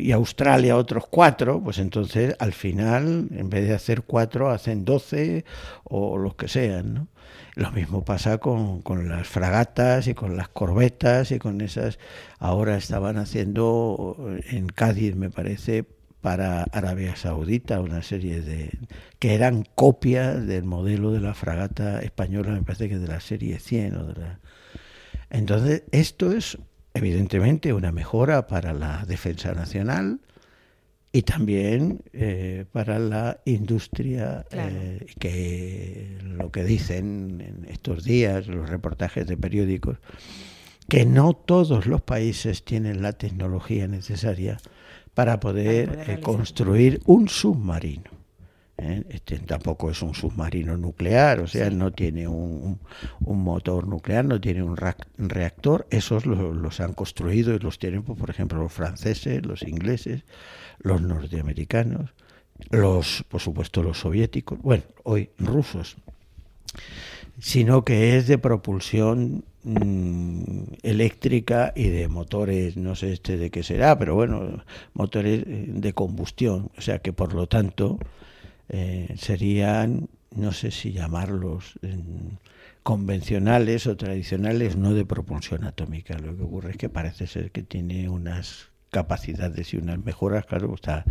y 0.01 0.11
Australia 0.11 0.75
otros 0.75 1.05
cuatro, 1.09 1.61
pues 1.61 1.77
entonces 1.77 2.35
al 2.39 2.53
final, 2.53 3.27
en 3.31 3.49
vez 3.49 3.67
de 3.67 3.75
hacer 3.75 4.03
cuatro, 4.03 4.49
hacen 4.49 4.85
doce 4.85 5.45
o 5.83 6.17
los 6.17 6.35
que 6.35 6.47
sean. 6.47 6.93
¿no? 6.93 7.07
Lo 7.55 7.71
mismo 7.71 8.03
pasa 8.03 8.39
con, 8.39 8.81
con 8.81 9.09
las 9.09 9.27
fragatas 9.27 10.07
y 10.07 10.15
con 10.15 10.35
las 10.35 10.49
corbetas 10.49 11.31
y 11.31 11.37
con 11.37 11.61
esas. 11.61 11.99
Ahora 12.39 12.75
estaban 12.77 13.17
haciendo 13.17 14.17
en 14.49 14.67
Cádiz, 14.67 15.15
me 15.15 15.29
parece, 15.29 15.85
para 16.23 16.63
Arabia 16.71 17.17
Saudita, 17.17 17.81
una 17.81 18.01
serie 18.01 18.39
de 18.39 18.71
que 19.19 19.35
eran 19.35 19.65
copias 19.75 20.47
del 20.47 20.63
modelo 20.63 21.11
de 21.11 21.19
la 21.19 21.33
fragata 21.33 21.99
española, 22.01 22.51
me 22.51 22.63
parece 22.63 22.87
que 22.87 22.97
de 22.97 23.09
la 23.09 23.19
serie 23.19 23.59
100 23.59 23.95
o 23.97 24.05
de 24.05 24.21
la... 24.21 24.39
Entonces, 25.29 25.83
esto 25.91 26.31
es 26.31 26.57
evidentemente 26.93 27.73
una 27.73 27.91
mejora 27.91 28.47
para 28.47 28.71
la 28.71 29.03
defensa 29.05 29.53
nacional 29.53 30.21
y 31.11 31.23
también 31.23 32.03
eh, 32.13 32.63
para 32.71 32.99
la 32.99 33.41
industria, 33.43 34.45
eh, 34.49 35.05
que 35.19 36.19
lo 36.23 36.53
que 36.53 36.63
dicen 36.63 37.41
en 37.41 37.69
estos 37.69 38.05
días 38.05 38.47
los 38.47 38.69
reportajes 38.69 39.27
de 39.27 39.35
periódicos, 39.35 39.97
que 40.87 41.05
no 41.05 41.33
todos 41.33 41.85
los 41.85 42.01
países 42.01 42.63
tienen 42.63 43.01
la 43.01 43.11
tecnología 43.11 43.89
necesaria 43.89 44.57
para 45.13 45.39
poder, 45.39 46.05
eh, 46.07 46.19
construir 46.19 47.01
un 47.05 47.29
submarino. 47.29 48.11
¿eh? 48.77 49.03
Este 49.09 49.37
tampoco 49.39 49.91
es 49.91 50.01
un 50.01 50.15
submarino 50.15 50.77
nuclear, 50.77 51.39
o 51.39 51.47
sea, 51.47 51.69
no 51.69 51.91
tiene 51.91 52.27
un, 52.27 52.79
motor 53.19 53.87
nuclear, 53.87 54.25
no 54.25 54.41
tiene 54.41 54.63
un, 54.63 54.75
reactor. 55.17 55.87
Esos 55.89 56.25
los, 56.25 56.79
han 56.79 56.93
construido 56.93 57.53
y 57.53 57.59
los 57.59 57.79
tienen, 57.79 58.03
pues, 58.03 58.17
por 58.17 58.29
ejemplo, 58.29 58.59
los 58.59 58.73
franceses, 58.73 59.45
los 59.45 59.63
ingleses, 59.63 60.23
los 60.79 61.01
norteamericanos, 61.01 62.13
los, 62.71 63.23
por 63.29 63.41
supuesto, 63.41 63.83
los 63.83 63.99
soviéticos, 63.99 64.59
bueno, 64.61 64.83
hoy 65.03 65.29
rusos, 65.37 65.97
sino 67.39 67.83
que 67.83 68.17
es 68.17 68.27
de 68.27 68.37
propulsión 68.37 69.45
Mm, 69.65 70.73
eléctrica 70.81 71.71
y 71.73 71.87
de 71.87 72.09
motores, 72.09 72.75
no 72.75 72.95
sé 72.95 73.13
este 73.13 73.37
de 73.37 73.49
qué 73.49 73.63
será, 73.63 73.97
pero 73.97 74.13
bueno, 74.13 74.61
motores 74.93 75.43
eh, 75.47 75.65
de 75.69 75.93
combustión, 75.93 76.69
o 76.77 76.81
sea 76.81 76.99
que 76.99 77.13
por 77.13 77.33
lo 77.33 77.47
tanto 77.47 77.97
eh, 78.67 79.13
serían, 79.17 80.09
no 80.35 80.51
sé 80.51 80.69
si 80.71 80.91
llamarlos 80.91 81.79
convencionales 82.83 83.87
o 83.87 83.95
tradicionales, 83.95 84.75
no 84.75 84.93
de 84.93 85.05
propulsión 85.05 85.63
atómica. 85.63 86.17
Lo 86.17 86.35
que 86.35 86.43
ocurre 86.43 86.71
es 86.71 86.77
que 86.77 86.89
parece 86.89 87.25
ser 87.25 87.51
que 87.51 87.63
tiene 87.63 88.09
unas 88.09 88.67
capacidades 88.89 89.73
y 89.73 89.77
unas 89.77 90.03
mejoras, 90.03 90.45
claro, 90.45 90.73
está 90.75 91.05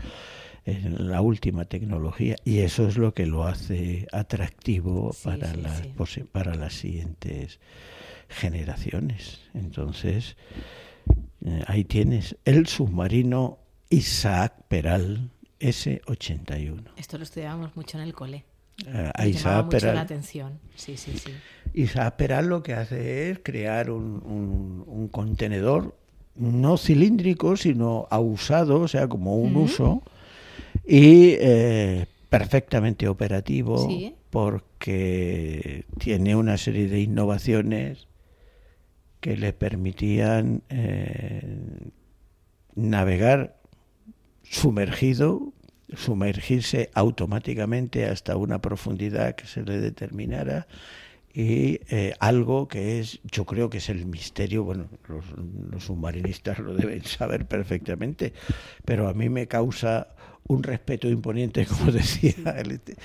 en 0.66 1.08
la 1.08 1.22
última 1.22 1.64
tecnología 1.64 2.36
y 2.44 2.58
eso 2.58 2.86
es 2.86 2.98
lo 2.98 3.14
que 3.14 3.24
lo 3.24 3.44
hace 3.44 4.06
atractivo 4.12 5.16
para, 5.24 5.54
las, 5.54 5.82
para 6.30 6.54
las 6.54 6.74
siguientes 6.74 7.58
generaciones. 8.32 9.40
Entonces, 9.54 10.36
eh, 11.44 11.62
ahí 11.66 11.84
tienes 11.84 12.36
el 12.44 12.66
submarino 12.66 13.58
Isaac 13.90 14.54
Peral 14.68 15.30
S-81. 15.58 16.92
Esto 16.96 17.18
lo 17.18 17.24
estudiábamos 17.24 17.76
mucho 17.76 17.98
en 17.98 18.04
el 18.04 18.14
cole. 18.14 18.44
A 19.14 19.26
Isaac 19.26 19.66
mucho 19.66 19.78
Peral. 19.78 19.94
la 19.94 20.00
atención. 20.00 20.58
Sí, 20.74 20.96
sí, 20.96 21.12
sí. 21.16 21.32
Isaac 21.74 22.16
Peral 22.16 22.46
lo 22.48 22.62
que 22.62 22.74
hace 22.74 23.30
es 23.30 23.40
crear 23.42 23.90
un, 23.90 24.84
un, 24.86 25.08
contenedor 25.08 25.96
no 26.34 26.76
cilíndrico, 26.78 27.56
sino 27.56 28.06
ausado, 28.10 28.80
o 28.80 28.88
sea, 28.88 29.08
como 29.08 29.36
un 29.36 29.54
uso, 29.56 30.02
y 30.86 31.36
eh, 31.38 32.06
perfectamente 32.28 33.08
operativo, 33.08 33.88
porque 34.30 35.84
tiene 35.98 36.34
una 36.34 36.56
serie 36.56 36.88
de 36.88 37.00
innovaciones 37.00 38.08
que 39.22 39.36
le 39.36 39.52
permitían 39.52 40.62
eh, 40.68 41.42
navegar 42.74 43.56
sumergido, 44.42 45.52
sumergirse 45.94 46.90
automáticamente 46.92 48.06
hasta 48.06 48.36
una 48.36 48.60
profundidad 48.60 49.36
que 49.36 49.46
se 49.46 49.62
le 49.62 49.80
determinara 49.80 50.66
y 51.32 51.80
eh, 51.88 52.14
algo 52.18 52.66
que 52.66 52.98
es, 52.98 53.20
yo 53.22 53.46
creo 53.46 53.70
que 53.70 53.78
es 53.78 53.88
el 53.88 54.06
misterio, 54.06 54.64
bueno, 54.64 54.88
los, 55.08 55.84
submarinistas 55.84 56.58
lo 56.58 56.74
deben 56.74 57.04
saber 57.04 57.46
perfectamente, 57.46 58.32
pero 58.84 59.08
a 59.08 59.14
mí 59.14 59.28
me 59.28 59.46
causa 59.46 60.08
un 60.48 60.64
respeto 60.64 61.08
imponiente, 61.08 61.64
como 61.78 61.92
decía, 61.92 62.34
este, 62.68 62.96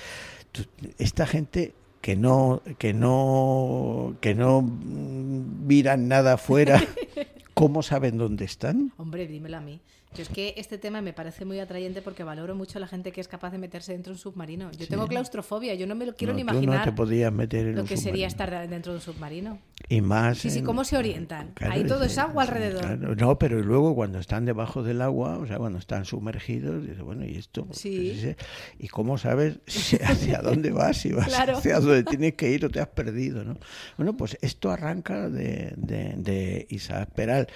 esta 0.98 1.28
gente 1.28 1.74
que 2.00 2.16
no 2.16 2.62
que 2.78 2.92
no 2.94 4.16
que 4.20 4.34
no 4.34 4.62
miran 4.62 6.08
nada 6.08 6.34
afuera 6.34 6.82
¿cómo 7.58 7.82
saben 7.82 8.18
dónde 8.18 8.44
están? 8.44 8.92
Hombre, 8.98 9.26
dímelo 9.26 9.56
a 9.56 9.60
mí. 9.60 9.80
Yo 10.16 10.22
es 10.22 10.28
que 10.28 10.54
este 10.56 10.78
tema 10.78 11.02
me 11.02 11.12
parece 11.12 11.44
muy 11.44 11.60
atrayente 11.60 12.02
porque 12.02 12.24
valoro 12.24 12.54
mucho 12.54 12.78
a 12.78 12.80
la 12.80 12.88
gente 12.88 13.12
que 13.12 13.20
es 13.20 13.28
capaz 13.28 13.50
de 13.50 13.58
meterse 13.58 13.92
dentro 13.92 14.12
de 14.12 14.16
un 14.16 14.20
submarino. 14.20 14.70
Yo 14.72 14.88
tengo 14.88 15.06
claustrofobia, 15.06 15.74
yo 15.74 15.86
no 15.86 15.94
me 15.94 16.06
lo 16.06 16.14
quiero 16.14 16.32
ni 16.34 16.40
imaginar. 16.40 16.78
no 16.78 16.84
te 16.84 16.92
podías 16.92 17.32
meter 17.32 17.66
en 17.68 17.76
lo 17.76 17.84
que 17.84 17.96
sería 17.96 18.26
estar 18.26 18.68
dentro 18.68 18.92
de 18.92 18.98
un 18.98 19.02
submarino. 19.02 19.58
Y 19.88 20.00
más. 20.00 20.38
Sí, 20.38 20.50
sí, 20.50 20.62
¿cómo 20.62 20.84
se 20.84 20.96
orientan? 20.96 21.52
Ahí 21.60 21.84
todo 21.84 22.04
es 22.04 22.18
agua 22.18 22.42
alrededor. 22.44 22.98
no, 22.98 23.38
pero 23.38 23.60
luego 23.62 23.94
cuando 23.94 24.18
están 24.18 24.44
debajo 24.44 24.82
del 24.82 25.02
agua, 25.02 25.38
o 25.38 25.46
sea, 25.46 25.58
cuando 25.58 25.78
están 25.78 26.04
sumergidos, 26.04 26.82
dices, 26.82 27.02
bueno, 27.02 27.24
¿y 27.24 27.36
esto? 27.36 27.66
Sí. 27.72 28.34
¿Y 28.78 28.88
cómo 28.88 29.18
sabes 29.18 29.58
hacia 30.04 30.38
dónde 30.42 30.70
vas? 30.70 30.98
Si 30.98 31.12
vas 31.12 31.32
hacia 31.32 31.80
dónde 31.80 32.04
tienes 32.04 32.34
que 32.34 32.50
ir 32.50 32.64
o 32.64 32.70
te 32.70 32.80
has 32.80 32.88
perdido, 32.88 33.44
¿no? 33.44 33.58
Bueno, 33.96 34.16
pues 34.16 34.38
esto 34.40 34.70
arranca 34.70 35.28
de, 35.28 35.74
de, 35.76 36.14
de 36.16 36.66
Isaac 36.70 37.10
Peral. 37.14 37.48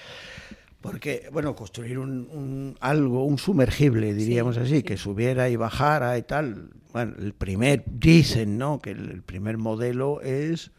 Porque, 0.83 1.29
bueno, 1.33 1.55
construir 1.55 1.99
un, 1.99 2.77
algo, 2.81 3.25
un 3.25 3.39
sumergible, 3.39 4.15
diríamos 4.15 4.59
así, 4.59 4.83
que 4.83 4.97
subiera 4.97 5.49
y 5.49 5.55
bajara 5.55 6.19
y 6.19 6.23
tal. 6.23 6.71
Bueno, 6.93 7.15
el 7.19 7.33
primer, 7.33 7.85
dicen, 7.87 8.59
¿no? 8.59 8.81
Que 8.81 8.91
el, 8.91 9.23
primer 9.23 9.59
modelo 9.59 10.21
es 10.23 10.73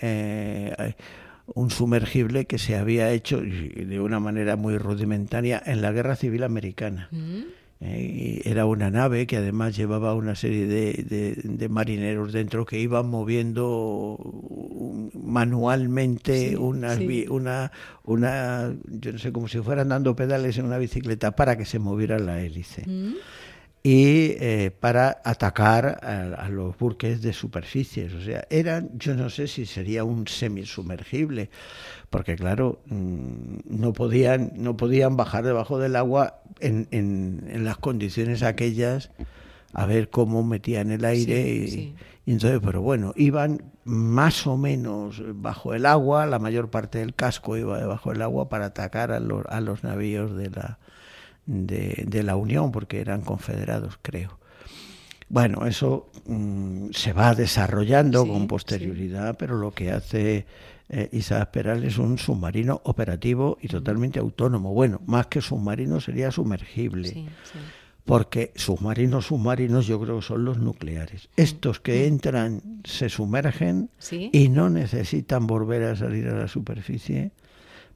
eh, 0.00 0.94
un 1.46 1.70
sumergible 1.70 2.46
que 2.46 2.58
se 2.58 2.76
había 2.76 3.10
hecho 3.10 3.40
de 3.40 4.00
una 4.00 4.20
manera 4.20 4.54
muy 4.54 4.78
rudimentaria 4.78 5.60
en 5.66 5.82
la 5.82 5.90
Guerra 5.90 6.14
Civil 6.14 6.44
Americana. 6.44 7.08
Mm. 7.10 7.40
Eh, 7.80 8.42
era 8.44 8.66
una 8.66 8.90
nave 8.90 9.28
que 9.28 9.36
además 9.36 9.76
llevaba 9.76 10.12
una 10.14 10.34
serie 10.34 10.66
de, 10.66 11.36
de, 11.44 11.68
marineros 11.68 12.32
dentro 12.32 12.66
que 12.66 12.80
iban 12.80 13.08
moviendo 13.08 14.18
manualmente 15.14 16.56
una, 16.56 16.98
una, 17.28 17.70
una, 18.02 18.74
yo 18.84 19.12
no 19.12 19.18
sé, 19.18 19.30
como 19.30 19.46
si 19.46 19.60
fueran 19.60 19.90
dando 19.90 20.16
pedales 20.16 20.58
en 20.58 20.64
una 20.64 20.78
bicicleta 20.78 21.36
para 21.36 21.56
que 21.56 21.64
se 21.64 21.78
moviera 21.78 22.18
la 22.18 22.40
hélice. 22.40 22.82
Mm. 22.84 23.14
y 23.84 24.32
eh, 24.40 24.72
para 24.78 25.22
atacar 25.24 26.00
a, 26.02 26.48
los 26.48 26.76
buques 26.76 27.22
de 27.22 27.32
superficies. 27.32 28.12
O 28.12 28.20
sea, 28.20 28.44
eran, 28.50 28.90
yo 28.98 29.14
no 29.14 29.30
sé 29.30 29.46
si 29.46 29.66
sería 29.66 30.02
un 30.02 30.26
semisumergible, 30.26 31.48
porque 32.10 32.36
claro, 32.36 32.80
mm, 32.86 33.58
no 33.66 33.92
podían, 33.92 34.52
no 34.56 34.76
podían 34.76 35.16
bajar 35.16 35.44
debajo 35.44 35.78
del 35.78 35.96
agua 35.96 36.40
en, 36.60 36.88
en, 36.90 37.64
las 37.64 37.76
condiciones 37.76 38.42
aquellas 38.42 39.10
a 39.74 39.86
ver 39.86 40.08
cómo 40.08 40.42
metían 40.42 40.90
el 40.90 41.04
aire 41.04 41.48
y, 41.48 41.94
entonces, 42.26 42.60
pero 42.62 42.82
bueno, 42.82 43.14
iban 43.16 43.62
más 43.84 44.46
o 44.46 44.58
menos 44.58 45.22
bajo 45.34 45.72
el 45.72 45.86
agua, 45.86 46.26
la 46.26 46.38
mayor 46.38 46.68
parte 46.68 46.98
del 46.98 47.14
casco 47.14 47.56
iba 47.56 47.78
debajo 47.78 48.12
del 48.12 48.20
agua 48.20 48.50
para 48.50 48.66
atacar 48.66 49.12
a 49.12 49.20
los, 49.20 49.46
a 49.46 49.60
los 49.62 49.82
navíos 49.82 50.36
de 50.36 50.50
la, 50.50 50.78
de, 51.46 52.22
la 52.22 52.36
Unión, 52.36 52.70
porque 52.70 53.00
eran 53.00 53.22
confederados, 53.22 53.98
creo. 54.02 54.38
Bueno, 55.30 55.66
eso 55.66 56.10
mm, 56.26 56.90
se 56.90 57.14
va 57.14 57.34
desarrollando 57.34 58.26
con 58.26 58.46
posterioridad, 58.46 59.36
pero 59.38 59.56
lo 59.56 59.72
que 59.72 59.90
hace 59.90 60.46
eh, 60.88 61.08
Isaac 61.12 61.50
Peral 61.50 61.84
es 61.84 61.98
un 61.98 62.18
submarino 62.18 62.80
operativo 62.84 63.58
y 63.60 63.68
totalmente 63.68 64.18
autónomo. 64.18 64.72
Bueno, 64.72 65.00
más 65.06 65.26
que 65.26 65.40
submarino 65.40 66.00
sería 66.00 66.30
sumergible. 66.30 67.26
porque 68.04 68.52
submarinos, 68.56 69.26
submarinos 69.26 69.86
yo 69.86 70.00
creo 70.00 70.16
que 70.16 70.24
son 70.24 70.44
los 70.44 70.58
nucleares. 70.58 71.28
Estos 71.36 71.78
que 71.78 72.06
entran 72.06 72.62
se 72.84 73.10
sumergen 73.10 73.90
y 74.10 74.48
no 74.48 74.70
necesitan 74.70 75.46
volver 75.46 75.82
a 75.82 75.96
salir 75.96 76.26
a 76.28 76.34
la 76.34 76.48
superficie 76.48 77.32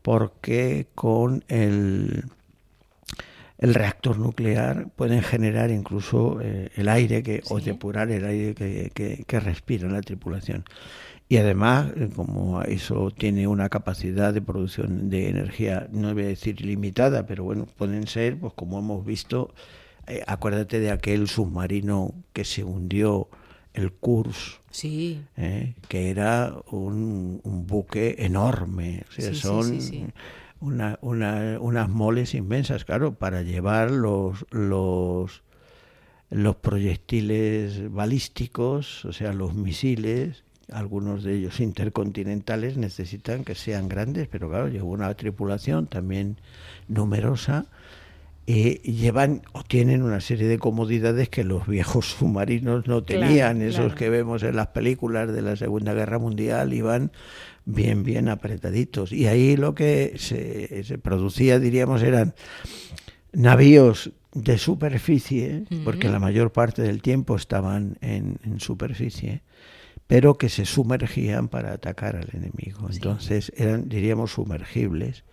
porque 0.02 0.88
con 0.94 1.44
el 1.48 2.24
el 3.62 3.74
reactor 3.74 4.18
nuclear 4.18 4.88
pueden 4.96 5.22
generar 5.22 5.70
incluso 5.70 6.40
eh, 6.42 6.70
el 6.74 6.88
aire 6.88 7.22
que, 7.22 7.42
o 7.48 7.60
depurar 7.60 8.10
el 8.10 8.24
aire 8.24 8.56
que, 8.56 9.24
que, 9.24 9.40
respira 9.40 9.88
la 9.88 10.00
tripulación. 10.00 10.64
Y 11.32 11.38
además, 11.38 11.90
eh, 11.96 12.10
como 12.14 12.60
eso 12.60 13.10
tiene 13.10 13.46
una 13.46 13.70
capacidad 13.70 14.34
de 14.34 14.42
producción 14.42 15.08
de 15.08 15.30
energía, 15.30 15.88
no 15.90 16.12
voy 16.12 16.24
a 16.24 16.26
decir 16.26 16.60
limitada, 16.60 17.24
pero 17.24 17.42
bueno, 17.42 17.66
pueden 17.78 18.06
ser, 18.06 18.38
pues 18.38 18.52
como 18.52 18.78
hemos 18.78 19.02
visto, 19.06 19.54
eh, 20.06 20.22
acuérdate 20.26 20.78
de 20.78 20.90
aquel 20.90 21.28
submarino 21.28 22.12
que 22.34 22.44
se 22.44 22.64
hundió, 22.64 23.30
el 23.72 23.92
Kurs, 23.92 24.60
sí. 24.70 25.22
que 25.88 26.10
era 26.10 26.54
un, 26.70 27.40
buque 27.66 28.16
enorme. 28.18 29.04
O 29.08 29.12
sea, 29.12 29.32
son 29.32 29.78
una, 30.60 30.98
una, 31.00 31.56
unas 31.58 31.88
moles 31.88 32.34
inmensas, 32.34 32.84
claro, 32.84 33.14
para 33.14 33.40
llevar 33.40 33.90
los, 33.90 34.44
los, 34.50 35.42
los 36.28 36.56
proyectiles 36.56 37.90
balísticos, 37.90 39.06
o 39.06 39.14
sea, 39.14 39.32
los 39.32 39.54
misiles, 39.54 40.44
algunos 40.70 41.24
de 41.24 41.36
ellos 41.36 41.60
intercontinentales, 41.60 42.76
necesitan 42.76 43.44
que 43.44 43.54
sean 43.54 43.88
grandes, 43.88 44.28
pero 44.28 44.48
claro, 44.48 44.68
lleva 44.68 44.84
una 44.84 45.14
tripulación 45.14 45.86
también 45.86 46.36
numerosa 46.88 47.66
y 48.44 48.78
llevan 48.92 49.42
o 49.52 49.62
tienen 49.62 50.02
una 50.02 50.20
serie 50.20 50.48
de 50.48 50.58
comodidades 50.58 51.28
que 51.28 51.44
los 51.44 51.66
viejos 51.66 52.06
submarinos 52.18 52.86
no 52.86 53.02
tenían, 53.02 53.62
esos 53.62 53.94
que 53.94 54.10
vemos 54.10 54.42
en 54.42 54.56
las 54.56 54.68
películas 54.68 55.32
de 55.32 55.42
la 55.42 55.56
Segunda 55.56 55.94
Guerra 55.94 56.18
Mundial, 56.18 56.72
iban 56.72 57.12
bien, 57.64 58.02
bien 58.02 58.28
apretaditos. 58.28 59.12
Y 59.12 59.26
ahí 59.26 59.56
lo 59.56 59.74
que 59.74 60.14
se, 60.16 60.82
se 60.84 60.98
producía, 60.98 61.58
diríamos, 61.58 62.02
eran 62.02 62.34
navíos 63.32 64.12
de 64.34 64.56
superficie, 64.56 65.64
porque 65.84 66.08
la 66.08 66.18
mayor 66.18 66.52
parte 66.52 66.82
del 66.82 67.02
tiempo 67.02 67.36
estaban 67.36 67.98
en, 68.00 68.38
superficie, 68.58 69.42
pero 70.06 70.36
que 70.36 70.48
se 70.48 70.64
sumergían 70.64 71.48
para 71.48 71.72
atacar 71.72 72.16
al 72.16 72.28
enemigo. 72.32 72.88
Entonces 72.90 73.52
eran, 73.56 73.88
diríamos, 73.88 74.32
sumergibles, 74.32 75.24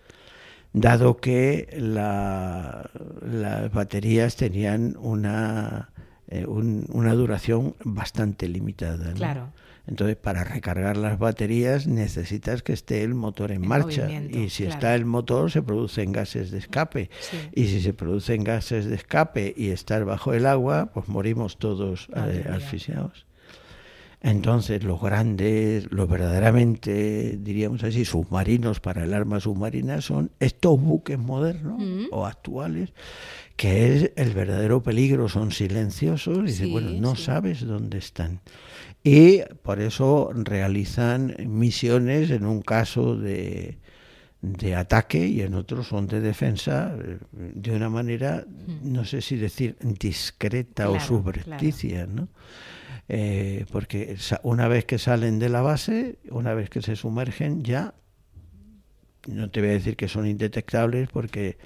dado 0.72 1.16
que 1.18 1.68
las 1.78 3.72
baterías 3.72 4.36
tenían 4.36 4.96
una, 4.98 5.90
eh, 6.28 6.46
una 6.46 7.14
duración 7.14 7.74
bastante 7.84 8.48
limitada. 8.48 9.12
Claro. 9.14 9.52
Entonces, 9.86 10.16
para 10.16 10.44
recargar 10.44 10.96
las 10.96 11.18
baterías 11.18 11.88
necesitas 11.88 12.62
que 12.62 12.72
esté 12.72 13.02
el 13.02 13.14
motor 13.14 13.50
en, 13.50 13.66
marcha. 13.66 14.08
Y 14.10 14.50
si 14.50 14.64
está 14.64 14.94
el 14.94 15.04
motor, 15.04 15.50
se 15.50 15.62
producen 15.62 16.12
gases 16.12 16.52
de 16.52 16.58
escape. 16.58 17.10
Y 17.52 17.66
si 17.66 17.80
se 17.80 17.92
producen 17.92 18.44
gases 18.44 18.84
de 18.84 18.94
escape 18.94 19.52
y 19.56 19.70
estar 19.70 20.04
bajo 20.04 20.32
el 20.32 20.46
agua, 20.46 20.90
pues 20.94 21.08
morimos 21.08 21.58
todos 21.58 22.08
eh, 22.14 22.46
asfixiados. 22.48 23.26
Entonces, 24.22 24.84
los 24.84 25.00
grandes, 25.00 25.90
los 25.90 26.06
verdaderamente, 26.08 27.38
diríamos 27.40 27.82
así, 27.84 28.04
submarinos 28.04 28.78
para 28.78 29.04
el 29.04 29.14
arma 29.14 29.40
submarina 29.40 30.02
son 30.02 30.30
estos 30.40 30.78
buques 30.78 31.18
modernos 31.18 31.80
mm. 31.80 32.04
o 32.12 32.26
actuales, 32.26 32.92
que 33.56 33.96
es 33.96 34.12
el 34.16 34.32
verdadero 34.32 34.82
peligro, 34.82 35.28
son 35.30 35.52
silenciosos 35.52 36.50
y 36.50 36.52
sí, 36.52 36.70
bueno, 36.70 36.90
no 36.90 37.16
sabes 37.16 37.66
dónde 37.66 37.96
están 37.96 38.40
y 39.02 39.40
por 39.62 39.80
eso 39.80 40.30
realizan 40.34 41.34
misiones 41.46 42.30
en 42.30 42.44
un 42.44 42.60
caso 42.60 43.16
de, 43.16 43.78
de 44.42 44.74
ataque 44.74 45.26
y 45.26 45.40
en 45.40 45.54
otros 45.54 45.88
son 45.88 46.06
de 46.06 46.20
defensa 46.20 46.94
eh, 47.02 47.18
de 47.32 47.70
una 47.72 47.88
manera, 47.88 48.44
no 48.82 49.04
sé 49.04 49.22
si 49.22 49.36
decir 49.36 49.76
discreta 49.80 50.90
o 50.90 51.00
subrepticia, 51.00 52.06
¿no? 52.06 52.28
Eh, 53.12 53.66
porque 53.72 54.16
una 54.44 54.68
vez 54.68 54.84
que 54.84 54.98
salen 54.98 55.40
de 55.40 55.48
la 55.48 55.62
base, 55.62 56.18
una 56.30 56.54
vez 56.54 56.70
que 56.70 56.80
se 56.80 56.94
sumergen, 56.94 57.64
ya 57.64 57.94
no 59.26 59.50
te 59.50 59.60
voy 59.60 59.70
a 59.70 59.72
decir 59.72 59.96
que 59.96 60.06
son 60.06 60.28
indetectables 60.28 61.08
porque 61.08 61.58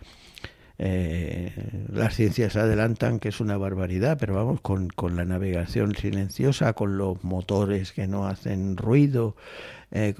eh, 0.78 1.52
las 1.92 2.14
ciencias 2.14 2.56
adelantan 2.56 3.20
que 3.20 3.28
es 3.28 3.40
una 3.40 3.58
barbaridad, 3.58 4.16
pero 4.18 4.34
vamos, 4.34 4.62
con, 4.62 4.88
con, 4.88 5.16
la 5.16 5.26
navegación 5.26 5.94
silenciosa, 5.94 6.72
con 6.72 6.96
los 6.96 7.22
motores 7.22 7.92
que 7.92 8.06
no 8.06 8.26
hacen 8.26 8.78
ruido, 8.78 9.36
eh, 9.92 10.14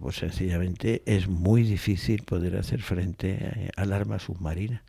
pues 0.00 0.16
sencillamente 0.16 1.02
es 1.04 1.28
muy 1.28 1.62
difícil 1.62 2.22
poder 2.22 2.56
hacer 2.56 2.80
frente 2.80 3.36
eh, 3.38 3.70
al 3.76 3.92
arma 3.92 4.18
submarina. 4.18 4.82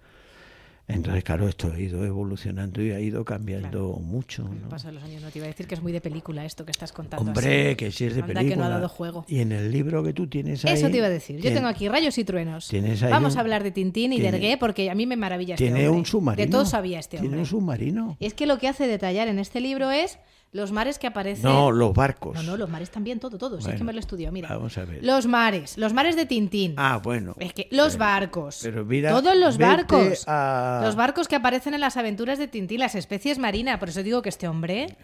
Entonces, 0.88 1.24
claro, 1.24 1.48
esto 1.48 1.72
ha 1.74 1.80
ido 1.80 2.06
evolucionando 2.06 2.82
y 2.82 2.92
ha 2.92 3.00
ido 3.00 3.24
cambiando 3.24 3.94
mucho. 3.94 4.44
¿no? 4.44 4.70
Pasa 4.70 4.92
los 4.92 5.04
años, 5.04 5.22
no 5.22 5.30
te 5.30 5.40
iba 5.40 5.46
a 5.46 5.48
decir 5.48 5.68
que 5.68 5.76
es 5.76 5.82
muy 5.82 5.92
de 5.92 6.02
película 6.02 6.46
esto 6.46 6.66
que 6.66 6.72
estás 6.72 6.92
contando. 6.92 7.32
Hombre, 7.32 7.78
que 7.78 7.92
sí 7.92 8.06
es 8.06 8.16
de 8.16 8.24
película. 8.24 8.50
que 8.50 8.56
no 8.56 8.66
ha 8.66 8.70
dado 8.70 8.90
juego. 8.90 9.26
Y 9.28 9.40
en 9.40 9.52
el 9.52 9.72
libro 9.72 10.04
que 10.04 10.14
tú 10.14 10.28
tienes 10.28 10.66
ahí... 10.66 10.74
Eso 10.74 10.90
te 10.90 10.98
iba 10.98 11.08
a 11.08 11.10
decir. 11.10 11.40
Yo 11.40 11.54
tengo 11.54 11.68
aquí 11.68 11.88
Rayos 11.88 12.18
y 12.18 12.24
Truenos. 12.24 12.70
Vamos 13.10 13.38
a 13.38 13.40
hablar 13.40 13.64
de 13.64 13.72
Tintín 13.72 14.14
y 14.14 14.20
de 14.20 14.28
Ergué 14.28 14.58
porque 14.58 14.90
a 14.90 14.96
mí 14.96 15.06
me 15.06 15.16
maravilla 15.16 15.56
este 15.56 15.66
Tiene 15.66 15.90
un 15.90 16.06
submarino. 16.06 16.46
De 16.46 16.52
todo 16.52 16.66
sabía 16.66 17.00
este 17.00 17.18
hombre. 17.18 17.30
Tiene 17.30 17.42
un 17.42 17.48
submarino. 17.48 18.18
Y 18.20 18.26
es 18.26 18.34
que 18.34 18.46
lo 18.46 18.58
que 18.58 18.68
hace 18.68 18.88
detallar 18.88 19.28
en 19.28 19.40
este 19.40 19.62
libro 19.62 19.92
es 19.92 20.20
los 20.54 20.72
mares 20.74 21.00
que 21.00 21.08
aparecen. 21.08 21.44
No, 21.44 21.72
los 21.72 21.94
barcos. 21.94 22.36
No, 22.36 22.44
no, 22.44 22.58
los 22.58 22.70
mares 22.70 22.92
también, 22.92 23.20
todo, 23.20 23.38
todo. 23.38 23.58
es 23.58 23.66
que 23.68 23.84
me 23.84 23.94
lo 23.94 24.00
estudiado, 24.00 24.34
mira. 24.34 24.50
Vamos 24.50 24.78
a 24.78 24.84
ver. 24.84 25.04
Los 25.04 25.26
mares, 25.26 25.78
los 25.78 25.94
mares 25.94 26.18
de 26.18 26.26
Tintín. 26.26 26.74
Ah, 26.78 27.00
bueno. 27.02 27.36
Es 27.40 27.54
que 27.54 27.70
los 27.72 27.98
barcos. 27.98 28.60
Pero 28.62 28.84
mira. 28.84 29.12
Todos 29.12 29.36
los 29.38 29.58
barcos. 29.58 30.26
Los 30.28 30.96
barcos 30.96 31.28
que 31.28 31.36
aparecen 31.38 31.74
en 31.74 31.80
las 31.80 31.96
aventuras 31.96 32.38
de 32.38 32.48
Tintín, 32.48 32.80
las 32.80 32.96
especies 32.96 33.40
marinas. 33.40 33.80
Por 33.80 33.90
eso 33.90 34.04
digo 34.04 34.22
que 34.22 34.30
este 34.30 34.48
hombre. 34.48 34.98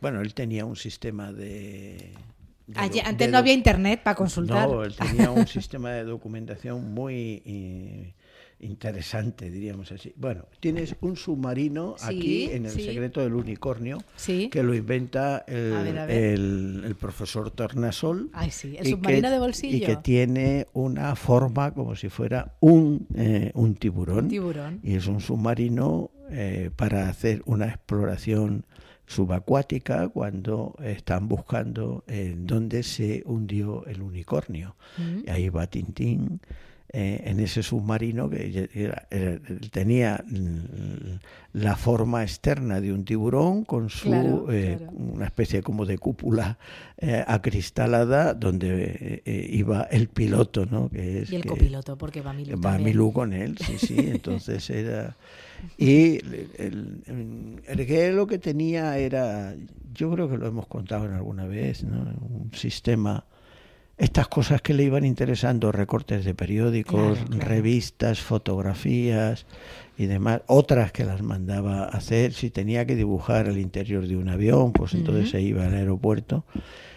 bueno, 0.00 0.20
él 0.20 0.34
tenía 0.34 0.64
un 0.64 0.76
sistema 0.76 1.32
de. 1.32 2.14
antes 2.76 3.28
no 3.28 3.38
había 3.38 3.54
internet 3.54 4.02
para 4.04 4.14
consultar. 4.14 4.68
No, 4.68 4.84
él 4.84 4.94
tenía 4.94 5.32
un 5.32 5.46
sistema 5.48 5.90
de 5.90 6.04
documentación 6.04 6.94
muy. 6.94 7.42
Eh, 7.44 8.14
interesante, 8.62 9.50
diríamos 9.50 9.92
así. 9.92 10.12
Bueno, 10.16 10.46
tienes 10.60 10.96
un 11.00 11.16
submarino 11.16 11.96
aquí 12.00 12.50
en 12.50 12.66
el 12.66 12.72
secreto 12.72 13.20
del 13.20 13.34
unicornio 13.34 14.02
que 14.50 14.62
lo 14.62 14.74
inventa 14.74 15.44
el, 15.46 16.96
profesor 16.98 17.50
Tornasol. 17.50 18.30
Ay, 18.32 18.50
sí, 18.50 18.76
el 18.78 18.86
submarino 18.86 19.30
de 19.30 19.38
bolsillo. 19.38 19.76
Y 19.76 19.80
que 19.80 19.96
tiene 19.96 20.66
una 20.72 21.14
forma 21.16 21.72
como 21.72 21.96
si 21.96 22.08
fuera 22.08 22.54
un, 22.60 23.06
eh, 23.14 23.50
un 23.54 23.74
tiburón. 23.74 24.28
tiburón. 24.28 24.80
Y 24.82 24.94
es 24.94 25.06
un 25.06 25.20
submarino 25.20 26.10
eh, 26.30 26.70
para 26.76 27.08
hacer 27.08 27.42
una 27.44 27.66
exploración 27.66 28.64
subacuática 29.06 30.08
cuando 30.08 30.74
están 30.82 31.28
buscando 31.28 32.04
en 32.06 32.46
dónde 32.46 32.82
se 32.82 33.22
hundió 33.26 33.84
el 33.86 34.00
unicornio. 34.00 34.76
Mm. 34.96 35.26
Y 35.26 35.30
ahí 35.30 35.48
va 35.48 35.66
Tintín 35.66 36.40
eh, 36.92 37.22
en 37.24 37.40
ese 37.40 37.62
submarino 37.62 38.28
que 38.28 38.68
tenía 39.70 40.24
la 41.52 41.76
forma 41.76 42.22
externa 42.22 42.80
de 42.80 42.92
un 42.92 43.04
tiburón 43.04 43.64
con 43.64 43.90
su 43.90 44.46
eh, 44.50 44.78
una 44.92 45.26
especie 45.26 45.62
como 45.62 45.84
de 45.84 45.98
cúpula 45.98 46.58
eh, 46.96 47.22
acristalada 47.26 48.32
donde 48.32 49.22
eh, 49.24 49.48
iba 49.50 49.82
el 49.82 50.08
piloto, 50.08 50.64
¿no? 50.64 50.88
Que 50.88 51.22
es, 51.22 51.32
y 51.32 51.36
el 51.36 51.44
copiloto, 51.44 51.98
porque 51.98 52.22
va 52.22 52.32
Milú. 52.32 52.58
Va 52.60 52.78
Milú 52.78 53.12
con 53.12 53.34
él, 53.34 53.58
sí, 53.58 53.76
sí. 53.78 53.96
Entonces 53.98 54.68
era 54.70 55.16
y 55.78 56.18
el, 56.58 57.62
el, 57.66 58.16
lo 58.16 58.26
que 58.26 58.38
tenía 58.38 58.96
era, 58.96 59.54
yo 59.92 60.10
creo 60.12 60.30
que 60.30 60.38
lo 60.38 60.46
hemos 60.46 60.66
contado 60.66 61.04
en 61.04 61.12
alguna 61.12 61.46
vez, 61.46 61.84
¿no? 61.84 61.98
un 61.98 62.50
sistema 62.54 63.26
estas 63.98 64.28
cosas 64.28 64.62
que 64.62 64.74
le 64.74 64.84
iban 64.84 65.04
interesando, 65.04 65.70
recortes 65.70 66.24
de 66.24 66.34
periódicos, 66.34 67.18
revistas, 67.30 68.20
fotografías 68.20 69.46
y 69.96 70.06
demás, 70.06 70.42
otras 70.46 70.92
que 70.92 71.04
las 71.04 71.22
mandaba 71.22 71.84
hacer, 71.84 72.32
si 72.32 72.50
tenía 72.50 72.86
que 72.86 72.96
dibujar 72.96 73.48
el 73.48 73.58
interior 73.58 74.06
de 74.06 74.16
un 74.16 74.28
avión, 74.28 74.72
pues 74.72 74.94
entonces 74.94 75.30
se 75.30 75.40
iba 75.40 75.64
al 75.64 75.74
aeropuerto 75.74 76.44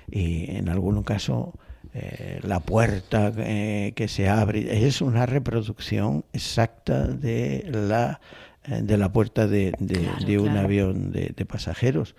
y 0.09 0.55
en 0.55 0.69
algún 0.69 1.03
caso 1.03 1.53
eh, 1.93 2.39
la 2.43 2.59
puerta 2.59 3.31
eh, 3.37 3.93
que 3.95 4.07
se 4.07 4.29
abre 4.29 4.87
es 4.87 5.01
una 5.01 5.25
reproducción 5.25 6.25
exacta 6.33 7.07
de 7.07 7.65
la 7.71 8.19
eh, 8.67 8.81
de 8.81 8.97
la 8.97 9.11
puerta 9.11 9.47
de, 9.47 9.73
de, 9.79 10.39
un 10.39 10.57
avión 10.57 11.11
de, 11.11 11.33
de 11.35 11.45
pasajeros. 11.45 12.15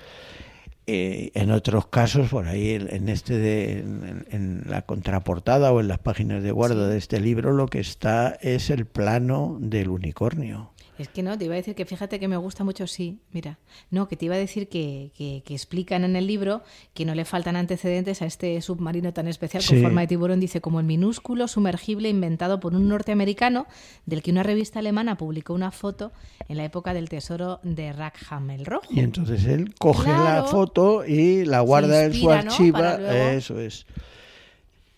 Eh, 0.88 1.32
en 1.34 1.50
otros 1.50 1.88
casos, 1.88 2.28
por 2.28 2.46
ahí 2.46 2.74
en 2.74 3.08
este 3.08 3.36
de, 3.38 3.78
en, 3.78 4.62
la 4.68 4.82
contraportada 4.82 5.72
o 5.72 5.80
en 5.80 5.88
las 5.88 5.98
páginas 5.98 6.44
de 6.44 6.52
guarda 6.52 6.86
de 6.86 6.96
este 6.96 7.18
libro, 7.18 7.52
lo 7.52 7.66
que 7.66 7.80
está 7.80 8.38
es 8.40 8.70
el 8.70 8.86
plano 8.86 9.58
del 9.60 9.88
unicornio. 9.88 10.70
Es 10.98 11.08
que 11.08 11.22
no, 11.22 11.36
te 11.36 11.44
iba 11.44 11.54
a 11.54 11.56
decir 11.56 11.74
que 11.74 11.84
fíjate 11.84 12.18
que 12.18 12.28
me 12.28 12.36
gusta 12.36 12.64
mucho, 12.64 12.86
sí, 12.86 13.20
mira. 13.32 13.58
No, 13.90 14.08
que 14.08 14.16
te 14.16 14.24
iba 14.26 14.34
a 14.34 14.38
decir 14.38 14.68
que, 14.68 15.12
que, 15.16 15.54
explican 15.54 16.04
en 16.04 16.16
el 16.16 16.26
libro 16.26 16.62
que 16.94 17.04
no 17.04 17.14
le 17.14 17.24
faltan 17.24 17.56
antecedentes 17.56 18.22
a 18.22 18.26
este 18.26 18.60
submarino 18.62 19.12
tan 19.12 19.28
especial 19.28 19.62
con 19.66 19.82
forma 19.82 20.00
de 20.02 20.06
tiburón. 20.06 20.40
Dice, 20.40 20.60
como 20.60 20.80
el 20.80 20.86
minúsculo 20.86 21.48
sumergible 21.48 22.08
inventado 22.08 22.60
por 22.60 22.74
un 22.74 22.88
norteamericano 22.88 23.66
del 24.06 24.22
que 24.22 24.30
una 24.30 24.42
revista 24.42 24.78
alemana 24.78 25.16
publicó 25.16 25.52
una 25.52 25.70
foto 25.70 26.12
en 26.48 26.56
la 26.56 26.64
época 26.64 26.94
del 26.94 27.08
tesoro 27.08 27.60
de 27.62 27.92
Rackham 27.92 28.50
el 28.50 28.64
Rojo. 28.64 28.86
Y 28.90 29.00
entonces 29.00 29.44
él 29.44 29.74
coge 29.78 30.10
la 30.10 30.44
foto 30.44 31.04
y 31.04 31.44
la 31.44 31.60
guarda 31.60 32.04
en 32.04 32.14
su 32.14 32.30
archivo. 32.30 32.78
Eso 32.78 33.60
es. 33.60 33.86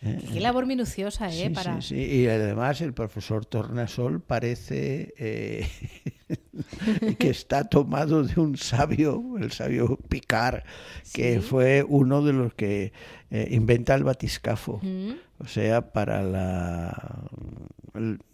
Qué 0.01 0.41
labor 0.41 0.67
minuciosa, 0.67 1.29
¿eh? 1.29 1.53
Sí, 1.57 1.71
sí, 1.81 1.97
Y 1.97 2.29
además 2.29 2.81
el 2.81 2.93
profesor 2.95 3.45
Tornasol 3.45 4.21
parece 4.21 5.13
eh, 5.19 5.69
que 7.19 7.31
está 7.31 7.65
tomado 7.65 8.23
de 8.23 8.41
un 8.41 8.57
sabio, 8.57 9.37
el 9.41 9.51
sabio 9.51 9.97
Picard, 10.09 10.63
que 11.13 11.41
fue 11.41 11.85
uno 11.87 12.23
de 12.23 12.33
los 12.33 12.55
que 12.55 12.93
eh, 13.31 13.49
inventa 13.51 13.97
el 13.97 14.05
batiscafo. 14.05 14.81
O 15.39 15.47
sea, 15.47 15.93
para 15.93 16.23
la, 16.23 17.29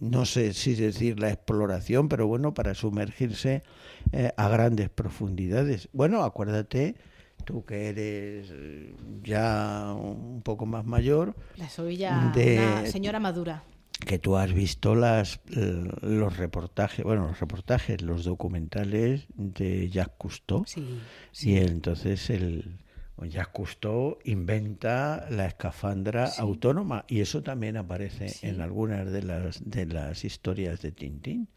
no 0.01 0.27
sé 0.27 0.53
si 0.53 0.75
decir 0.75 1.19
la 1.19 1.31
exploración, 1.31 2.11
pero 2.11 2.27
bueno, 2.27 2.53
para 2.53 2.75
sumergirse 2.75 3.63
eh, 4.13 4.33
a 4.37 4.49
grandes 4.49 4.91
profundidades. 4.91 5.89
Bueno, 5.93 6.25
acuérdate 6.25 6.97
tú 7.45 7.65
que 7.65 7.89
eres 7.89 8.49
eh, 8.51 8.95
ya 9.23 9.95
un 9.95 10.43
poco 10.43 10.67
más 10.67 10.85
mayor. 10.85 11.35
La 11.57 11.69
soy 11.69 11.97
ya 11.97 12.33
una 12.35 12.87
señora 12.87 13.21
madura. 13.21 13.65
Que 14.07 14.19
tú 14.19 14.37
has 14.37 14.53
visto 14.53 14.95
las, 14.95 15.41
los 15.47 16.37
reportajes, 16.37 17.05
bueno, 17.05 17.29
los 17.29 17.41
reportajes, 17.41 18.03
los 18.03 18.25
documentales 18.25 19.27
de 19.35 19.89
Jacques 19.89 20.17
Cousteau. 20.19 20.65
Sí, 20.67 20.85
Y 21.43 21.57
entonces 21.57 22.29
el 22.29 22.81
Jacques 23.23 23.53
Cousteau 23.53 24.19
inventa 24.25 25.27
la 25.31 25.47
escafandra 25.47 26.29
autónoma 26.39 27.05
y 27.09 27.21
eso 27.21 27.43
también 27.43 27.77
aparece 27.77 28.35
en 28.43 28.61
algunas 28.61 29.11
de 29.11 29.23
las, 29.23 29.63
de 29.65 29.87
las 29.87 30.25
historias 30.25 30.83
de 30.83 30.93
Tintín. 30.93 31.49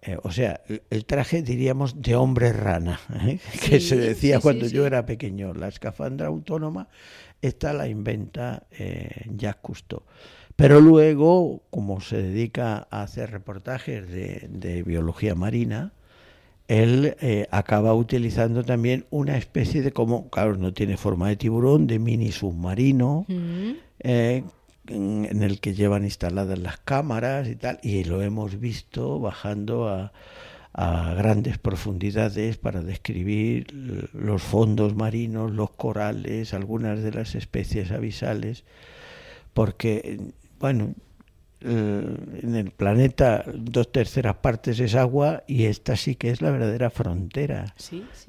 Eh, 0.00 0.16
o 0.22 0.30
sea, 0.30 0.60
el 0.90 1.04
traje, 1.06 1.42
diríamos, 1.42 2.00
de 2.00 2.14
hombre 2.14 2.52
rana, 2.52 3.00
¿eh? 3.26 3.38
que 3.68 3.80
se 3.80 3.96
decía 3.96 4.40
cuando 4.40 4.66
yo 4.66 4.86
era 4.86 5.04
pequeño. 5.06 5.54
La 5.54 5.68
escafandra 5.68 6.28
autónoma, 6.28 6.88
esta 7.42 7.72
la 7.72 7.88
inventa 7.88 8.66
eh, 8.70 9.26
Jacques 9.36 9.62
Cousteau. 9.62 10.02
Pero 10.54 10.80
luego, 10.80 11.62
como 11.70 12.00
se 12.00 12.20
dedica 12.20 12.88
a 12.90 13.02
hacer 13.02 13.30
reportajes 13.30 14.08
de, 14.08 14.82
biología 14.84 15.36
marina, 15.36 15.92
él 16.66 17.16
acaba 17.52 17.94
utilizando 17.94 18.64
también 18.64 19.06
una 19.10 19.38
especie 19.38 19.82
de, 19.82 19.92
como, 19.92 20.28
claro, 20.30 20.56
no 20.56 20.74
tiene 20.74 20.96
forma 20.96 21.28
de 21.28 21.36
tiburón, 21.36 21.86
de 21.86 22.00
mini 22.00 22.32
submarino, 22.32 23.24
mm 23.28 23.72
en, 24.88 25.42
el 25.42 25.60
que 25.60 25.74
llevan 25.74 26.04
instaladas 26.04 26.58
las 26.58 26.78
cámaras 26.78 27.48
y 27.48 27.56
tal, 27.56 27.78
y 27.82 28.04
lo 28.04 28.22
hemos 28.22 28.58
visto 28.60 29.20
bajando 29.20 29.88
a, 29.88 30.12
a 30.72 31.14
grandes 31.14 31.58
profundidades 31.58 32.56
para 32.56 32.80
describir 32.80 33.72
los 34.12 34.42
fondos 34.42 34.94
marinos, 34.94 35.50
los 35.50 35.70
corales, 35.70 36.54
algunas 36.54 37.02
de 37.02 37.12
las 37.12 37.34
especies 37.34 37.90
avisales, 37.90 38.64
porque, 39.54 40.20
bueno, 40.60 40.94
en 41.60 42.54
el 42.54 42.70
planeta 42.70 43.44
dos 43.52 43.90
terceras 43.90 44.36
partes 44.36 44.78
es 44.78 44.94
agua 44.94 45.42
y 45.46 45.64
esta 45.64 45.96
sí 45.96 46.14
que 46.14 46.30
es 46.30 46.40
la 46.40 46.50
verdadera 46.50 46.90
frontera. 46.90 47.74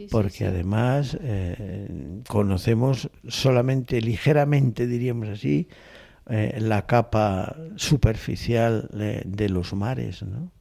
porque 0.09 0.47
además 0.47 1.17
eh, 1.21 2.21
conocemos 2.27 3.09
solamente 3.27 4.01
ligeramente, 4.01 4.87
diríamos 4.87 5.29
así, 5.29 5.67
eh, 6.29 6.57
la 6.59 6.85
capa 6.85 7.55
superficial 7.75 8.89
de, 8.91 9.49
los 9.49 9.73
mares, 9.73 10.23
¿no? 10.23 10.51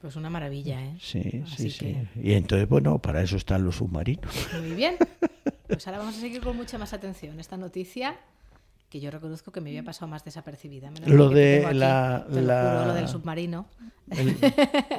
Pues 0.00 0.14
una 0.14 0.30
maravilla, 0.30 0.80
¿eh? 0.80 0.96
Sí, 1.00 1.42
sí, 1.56 1.70
sí. 1.70 1.96
Y 2.14 2.34
entonces, 2.34 2.68
bueno, 2.68 3.00
para 3.00 3.20
eso 3.20 3.36
están 3.36 3.64
los 3.64 3.76
submarinos. 3.76 4.32
Muy 4.60 4.70
bien. 4.72 4.96
Pues 5.66 5.86
ahora 5.86 5.98
vamos 5.98 6.16
a 6.16 6.20
seguir 6.20 6.40
con 6.40 6.56
mucha 6.56 6.78
más 6.78 6.92
atención 6.92 7.40
esta 7.40 7.56
noticia 7.56 8.16
que 8.88 9.00
yo 9.00 9.10
reconozco 9.10 9.52
que 9.52 9.60
me 9.60 9.70
había 9.70 9.82
pasado 9.82 10.08
más 10.08 10.24
desapercibida. 10.24 10.90
lo 11.06 11.28
de 11.28 11.74
la, 11.74 12.26
lo 12.30 12.94
del 12.94 13.08
submarino. 13.08 13.66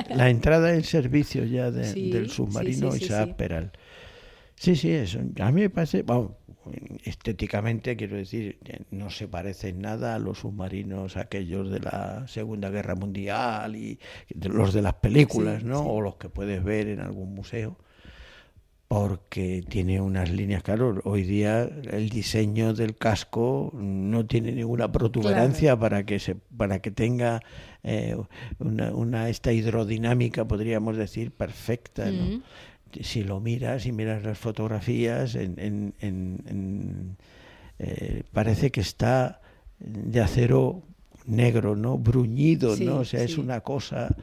la 0.09 0.29
entrada 0.29 0.75
en 0.75 0.83
servicio 0.83 1.43
ya 1.45 1.71
del 1.71 2.29
submarino 2.29 2.91
sí, 2.91 3.05
Isaac 3.05 3.35
Peral. 3.35 3.71
Sí, 4.55 4.75
sí, 4.75 4.91
eso. 4.91 5.19
A 5.39 5.51
mí 5.51 5.61
me 5.61 5.69
parece, 5.69 6.03
bueno, 6.03 6.35
estéticamente, 7.03 7.95
quiero 7.95 8.17
decir, 8.17 8.59
no 8.91 9.09
se 9.09 9.27
parece 9.27 9.69
en 9.69 9.81
nada 9.81 10.15
a 10.15 10.19
los 10.19 10.39
submarinos 10.39 11.17
aquellos 11.17 11.69
de 11.69 11.79
la 11.79 12.27
Segunda 12.27 12.69
Guerra 12.69 12.95
Mundial 12.95 13.75
y 13.75 13.99
los 14.29 14.73
de 14.73 14.81
las 14.81 14.95
películas, 14.95 15.63
¿no? 15.63 15.81
O 15.81 16.01
los 16.01 16.15
que 16.15 16.29
puedes 16.29 16.63
ver 16.63 16.87
en 16.87 16.99
algún 16.99 17.33
museo, 17.33 17.77
porque 18.87 19.63
tiene 19.69 20.01
unas 20.01 20.31
líneas, 20.31 20.63
claro, 20.63 20.99
hoy 21.03 21.23
día 21.23 21.69
el 21.91 22.09
diseño 22.09 22.73
del 22.73 22.95
casco 22.95 23.71
no 23.75 24.25
tiene 24.25 24.51
ninguna 24.51 24.91
protuberancia 24.91 25.77
para 25.77 26.05
que 26.05 26.19
se, 26.19 26.35
para 26.35 26.79
que 26.79 26.89
tenga 26.89 27.39
eh, 27.83 28.17
una, 28.57 28.91
una, 28.91 29.29
esta 29.29 29.53
hidrodinámica, 29.53 30.47
podríamos 30.47 30.97
decir, 30.97 31.31
perfecta, 31.31 32.09
¿no? 32.09 32.41
Si 33.01 33.23
lo 33.23 33.39
miras 33.39 33.85
y 33.85 33.91
miras 33.91 34.23
las 34.23 34.37
fotografías, 34.37 35.35
en, 35.35 35.93
en, 35.99 37.17
eh, 37.79 38.23
parece 38.31 38.71
que 38.71 38.81
está 38.81 39.41
de 39.79 40.21
acero 40.21 40.83
negro, 41.25 41.75
¿no? 41.75 41.97
Bruñido, 41.97 42.75
¿no? 42.77 42.97
O 42.97 43.05
sea, 43.05 43.23
es 43.23 43.37
una 43.37 43.61
cosa 43.61 44.15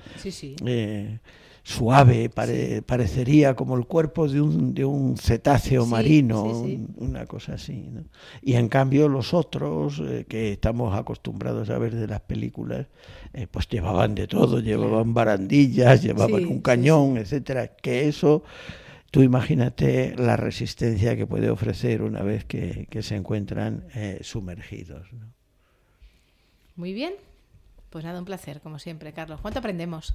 eh, 0.64 1.18
suave, 1.66 2.30
parecería 2.30 3.56
como 3.56 3.76
el 3.76 3.86
cuerpo 3.86 4.28
de 4.28 4.40
un, 4.40 4.72
de 4.72 4.84
un 4.84 5.16
cetáceo 5.16 5.84
marino, 5.84 6.64
una 6.94 7.26
cosa 7.26 7.54
así, 7.54 7.88
¿no? 7.90 8.04
Y 8.40 8.54
en 8.54 8.68
cambio 8.68 9.08
los 9.08 9.34
otros, 9.34 9.98
eh, 9.98 10.26
que 10.28 10.52
estamos 10.52 10.96
acostumbrados 10.96 11.68
a 11.70 11.78
ver 11.78 11.96
de 11.96 12.06
las 12.06 12.20
películas, 12.20 12.86
eh, 13.32 13.48
pues 13.50 13.68
llevaban 13.68 14.14
de 14.14 14.28
todo, 14.28 14.60
llevaban 14.60 15.12
barandillas, 15.12 16.04
llevaban 16.04 16.46
un 16.46 16.60
cañón, 16.60 17.16
etcétera, 17.16 17.74
que 17.74 18.06
eso 18.06 18.44
tú 19.10 19.22
imagínate 19.22 20.14
la 20.16 20.36
resistencia 20.36 21.16
que 21.16 21.26
puede 21.26 21.50
ofrecer 21.50 22.02
una 22.02 22.22
vez 22.22 22.44
que, 22.44 22.86
se 23.02 23.16
encuentran 23.16 23.88
eh, 23.96 24.20
sumergidos. 24.22 25.08
Muy 26.76 26.92
bien, 26.92 27.14
pues 27.90 28.04
nada, 28.04 28.20
un 28.20 28.24
placer, 28.24 28.60
como 28.60 28.78
siempre, 28.78 29.12
Carlos. 29.12 29.40
¿Cuánto 29.40 29.58
aprendemos 29.58 30.14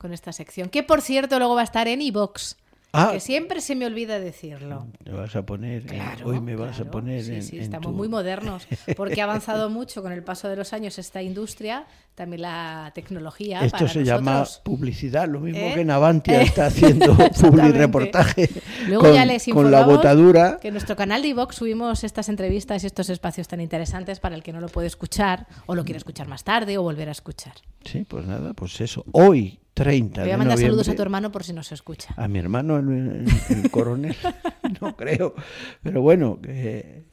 con 0.00 0.12
esta 0.14 0.32
sección? 0.32 0.68
Que 0.70 0.82
por 0.82 1.02
cierto 1.02 1.38
luego 1.38 1.54
va 1.54 1.60
a 1.60 1.64
estar 1.64 1.86
en 1.86 2.00
iVox. 2.00 2.56
Ah. 2.92 3.10
Que 3.12 3.20
siempre 3.20 3.60
se 3.60 3.76
me 3.76 3.86
olvida 3.86 4.18
decirlo. 4.18 4.88
Me 5.04 5.12
vas 5.12 5.36
a 5.36 5.46
poner, 5.46 5.82
en- 5.82 5.86
Claro, 5.86 6.26
hoy 6.26 6.40
me 6.40 6.56
vas 6.56 6.80
a 6.80 6.90
poner 6.90 7.22
Sí, 7.22 7.34
en, 7.34 7.42
sí, 7.44 7.56
en 7.58 7.62
estamos 7.62 7.92
tu- 7.92 7.96
muy 7.96 8.08
modernos 8.08 8.66
porque 8.96 9.20
ha 9.20 9.24
avanzado 9.24 9.70
mucho 9.78 10.02
con 10.02 10.10
el 10.10 10.24
paso 10.24 10.48
de 10.48 10.56
los 10.56 10.72
años 10.72 10.98
esta 10.98 11.22
industria, 11.22 11.84
también 12.16 12.42
la 12.42 12.90
tecnología. 12.92 13.60
Esto 13.64 13.78
para 13.78 13.92
se 13.92 14.02
llama 14.04 14.44
publicidad, 14.64 15.28
lo 15.28 15.38
mismo 15.38 15.60
¿Eh? 15.68 15.72
que 15.76 15.84
Navantia 15.84 16.40
Eh, 16.40 16.42
está 16.46 16.66
haciendo 16.66 17.12
exactamente. 17.12 17.78
reportaje 17.78 18.50
Luego 18.88 19.02
con, 19.04 19.14
ya 19.14 19.24
les 19.24 19.44
con 19.46 19.70
la 19.70 19.84
botadura. 19.84 20.58
que 20.60 20.66
en 20.66 20.74
nuestro 20.74 20.96
canal 20.96 21.22
de 21.22 21.28
iVox 21.28 21.54
subimos 21.54 22.02
estas 22.02 22.28
entrevistas 22.28 22.82
y 22.82 22.88
estos 22.88 23.08
espacios 23.08 23.46
tan 23.46 23.60
interesantes 23.60 24.18
para 24.18 24.34
el 24.34 24.42
que 24.42 24.52
no 24.52 24.60
lo 24.60 24.66
puede 24.68 24.88
escuchar 24.88 25.46
o 25.66 25.76
lo 25.76 25.84
quiere 25.84 25.98
escuchar 25.98 26.26
más 26.26 26.42
tarde 26.42 26.76
o 26.76 26.82
volver 26.82 27.08
a 27.08 27.12
escuchar. 27.12 27.52
Sí, 27.84 28.04
pues 28.08 28.26
nada, 28.26 28.52
pues 28.52 28.80
eso. 28.80 29.04
Hoy, 29.12 29.59
30 29.84 30.14
Te 30.14 30.20
voy 30.22 30.30
a 30.32 30.36
mandar 30.36 30.58
saludos 30.58 30.88
a 30.90 30.94
tu 30.94 31.00
hermano 31.02 31.32
por 31.32 31.42
si 31.42 31.52
no 31.54 31.62
se 31.62 31.74
escucha. 31.74 32.12
A 32.16 32.28
mi 32.28 32.38
hermano, 32.38 32.76
el, 32.78 32.88
el- 32.88 33.26
el 33.64 33.70
coronel, 33.70 34.14
no 34.80 34.94
creo. 34.94 35.34
Pero 35.82 36.02
bueno, 36.02 36.38
que- 36.40 37.04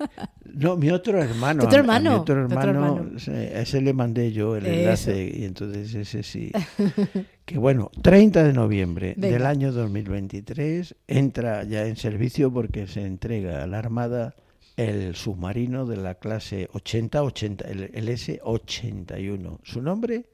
no, 0.53 0.75
mi 0.75 0.89
otro 0.89 1.21
hermano. 1.23 1.61
¿Tu 1.61 1.67
otro 1.67 1.77
a- 1.77 1.79
a 1.79 1.83
mi 1.83 2.07
hermano? 2.07 2.21
otro 2.21 2.35
¿Tu 2.47 2.53
otro 2.55 2.59
hermano, 2.71 2.97
hermano? 2.97 3.17
a 3.55 3.59
ese 3.61 3.79
le 3.81 3.93
mandé 3.93 4.31
yo 4.33 4.57
el 4.57 4.65
Eso. 4.65 4.79
enlace 5.11 5.31
y 5.33 5.45
entonces 5.45 5.93
ese 5.93 6.23
sí. 6.23 6.51
Que 7.45 7.57
bueno, 7.57 7.89
30 8.01 8.43
de 8.43 8.51
noviembre 8.51 9.13
Venga. 9.15 9.33
del 9.33 9.45
año 9.45 9.71
2023 9.71 10.95
entra 11.07 11.63
ya 11.63 11.85
en 11.87 11.95
servicio 11.95 12.51
porque 12.51 12.87
se 12.87 13.05
entrega 13.05 13.63
a 13.63 13.67
la 13.67 13.79
Armada 13.79 14.35
el 14.75 15.15
submarino 15.15 15.85
de 15.85 15.95
la 15.95 16.15
clase 16.15 16.67
80, 16.73 17.23
80 17.23 17.65
el, 17.69 17.91
el 17.93 18.09
S-81. 18.09 19.59
Su 19.63 19.81
nombre, 19.81 20.25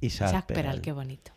Isaac, 0.00 0.28
Isaac 0.30 0.46
Peral. 0.46 0.62
Peral, 0.64 0.80
qué 0.80 0.92
bonito. 0.92 1.32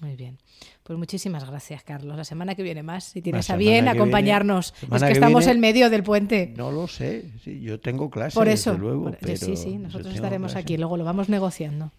Muy 0.00 0.16
bien. 0.16 0.38
Pues 0.82 0.98
muchísimas 0.98 1.46
gracias, 1.46 1.82
Carlos. 1.82 2.16
La 2.16 2.24
semana 2.24 2.54
que 2.54 2.62
viene 2.62 2.82
más, 2.82 3.04
si 3.04 3.20
tienes 3.20 3.50
a 3.50 3.56
bien 3.56 3.86
acompañarnos. 3.86 4.72
viene- 4.80 4.96
es 4.96 5.02
que 5.02 5.06
que 5.08 5.12
estamos 5.12 5.40
viene- 5.40 5.52
en 5.52 5.60
medio 5.60 5.90
del 5.90 6.02
puente. 6.02 6.54
No 6.56 6.70
lo 6.72 6.88
sé, 6.88 7.26
sí, 7.44 7.60
yo 7.60 7.78
tengo 7.80 8.08
clases, 8.10 8.34
Por 8.34 8.48
eso, 8.48 8.70
desde 8.70 8.82
luego. 8.82 9.04
por- 9.04 9.18
pero 9.18 9.36
sí, 9.36 9.56
sí, 9.56 9.76
nosotros 9.76 10.14
estaremos 10.14 10.52
clases. 10.52 10.64
aquí, 10.64 10.76
luego 10.78 10.96
lo 10.96 11.04
vamos 11.04 11.28
negociando. 11.28 11.92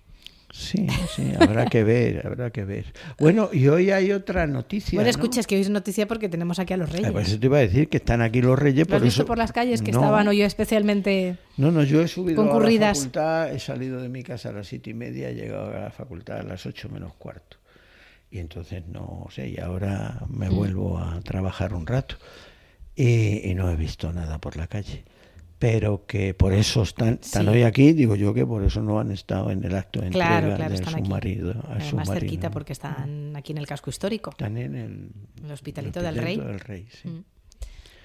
Sí, 0.53 0.85
sí, 1.15 1.31
habrá 1.39 1.65
que 1.67 1.81
ver, 1.85 2.25
habrá 2.27 2.49
que 2.49 2.65
ver. 2.65 2.85
Bueno, 3.17 3.49
y 3.53 3.69
hoy 3.69 3.91
hay 3.91 4.11
otra 4.11 4.47
noticia. 4.47 4.97
bueno, 4.97 5.05
¿no? 5.07 5.11
escucha, 5.11 5.39
es 5.39 5.47
que 5.47 5.55
hoy 5.55 5.61
es 5.61 5.69
noticia 5.69 6.07
porque 6.09 6.27
tenemos 6.27 6.59
aquí 6.59 6.73
a 6.73 6.77
los 6.77 6.89
Ah, 6.89 6.93
reyes. 6.93 7.11
pues 7.13 7.27
eso 7.29 7.39
te 7.39 7.45
iba 7.45 7.57
a 7.57 7.61
decir 7.61 7.87
que 7.87 7.97
están 7.97 8.21
aquí 8.21 8.41
los 8.41 8.59
reyes. 8.59 8.79
¿Lo 8.81 8.87
por 8.87 8.95
has 8.97 9.03
visto 9.03 9.21
eso- 9.21 9.27
por 9.27 9.37
las 9.37 9.53
calles 9.53 9.81
que 9.81 9.93
No, 9.93 9.99
estaban 9.99 10.27
hoy 10.27 10.41
especialmente... 10.41 11.37
No, 11.55 11.71
no, 11.71 11.83
yo 11.83 12.01
he 12.01 12.07
subido 12.09 12.41
a 12.41 12.45
la 12.45 12.51
concurridas? 12.51 12.97
facultad, 12.97 13.53
he 13.53 13.59
salido 13.59 14.01
de 14.01 14.09
mi 14.09 14.23
casa 14.23 14.49
a 14.49 14.51
las 14.51 14.67
siete 14.67 14.89
y 14.89 14.93
media, 14.93 15.29
he 15.29 15.35
llegado 15.35 15.67
a 15.73 15.79
la 15.83 15.91
facultad 15.91 16.39
a 16.39 16.43
las 16.43 16.65
ocho 16.65 16.89
menos 16.89 17.13
cuarto. 17.13 17.55
Y 18.31 18.39
entonces 18.39 18.87
no 18.87 19.27
sé, 19.29 19.49
y 19.49 19.59
ahora 19.59 20.21
me 20.29 20.49
Mm. 20.49 20.55
vuelvo 20.55 20.97
a 20.97 21.19
trabajar 21.21 21.73
un 21.73 21.85
rato. 21.85 22.15
Y, 22.95 23.49
y 23.49 23.53
no 23.55 23.69
he 23.69 23.75
visto 23.75 24.11
nada 24.13 24.39
por 24.39 24.55
la 24.57 24.67
calle. 24.67 25.03
Pero 25.59 26.05
que 26.07 26.33
por 26.33 26.53
eso 26.53 26.81
están, 26.81 27.19
están 27.21 27.43
Sí. 27.43 27.49
hoy 27.49 27.63
aquí, 27.63 27.93
digo 27.93 28.15
yo 28.15 28.33
que 28.33 28.45
por 28.45 28.63
eso 28.63 28.81
no 28.81 28.99
han 28.99 29.11
estado 29.11 29.51
en 29.51 29.63
el 29.63 29.75
acto 29.75 29.99
de 30.01 30.07
entrega 30.07 30.27
Claro, 30.39 30.47
claro, 30.55 30.63
del 30.63 30.73
están 30.73 30.95
aquí. 30.95 31.03
submarino. 31.05 31.49
al 31.69 31.81
eh, 31.81 31.93
más 31.93 32.09
cerquita 32.09 32.49
porque 32.49 32.73
están 32.73 33.35
aquí 33.35 33.51
en 33.51 33.59
el 33.59 33.67
casco 33.67 33.89
histórico. 33.91 34.31
Están 34.31 34.57
en 34.57 34.75
el, 34.75 35.09
El 35.45 35.51
Hospitalito 35.51 35.99
el 35.99 36.05
del 36.05 36.15
Rey. 36.15 36.37
Hospitalito 36.37 36.47
del 36.51 36.59
Rey, 36.61 36.87
sí. 36.89 37.09
Mm. 37.09 37.23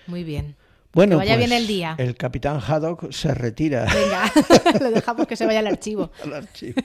Muy 0.09 0.25
bien. 0.25 0.57
Bueno, 0.93 1.13
Que 1.13 1.17
vaya 1.27 1.37
pues, 1.37 1.47
bien 1.49 1.61
el 1.61 1.67
día. 1.67 1.95
El 1.99 2.15
capitán 2.17 2.61
Haddock 2.61 3.11
se 3.13 3.33
retira 3.35 3.87
Venga, 3.93 4.33
lo 4.81 4.91
dejamos 4.91 5.27
que 5.27 5.37
se 5.37 5.47
vaya 5.47 5.59
al 5.61 5.67
archivo. 5.69 6.11
al 6.25 6.35
archivo. 6.35 6.81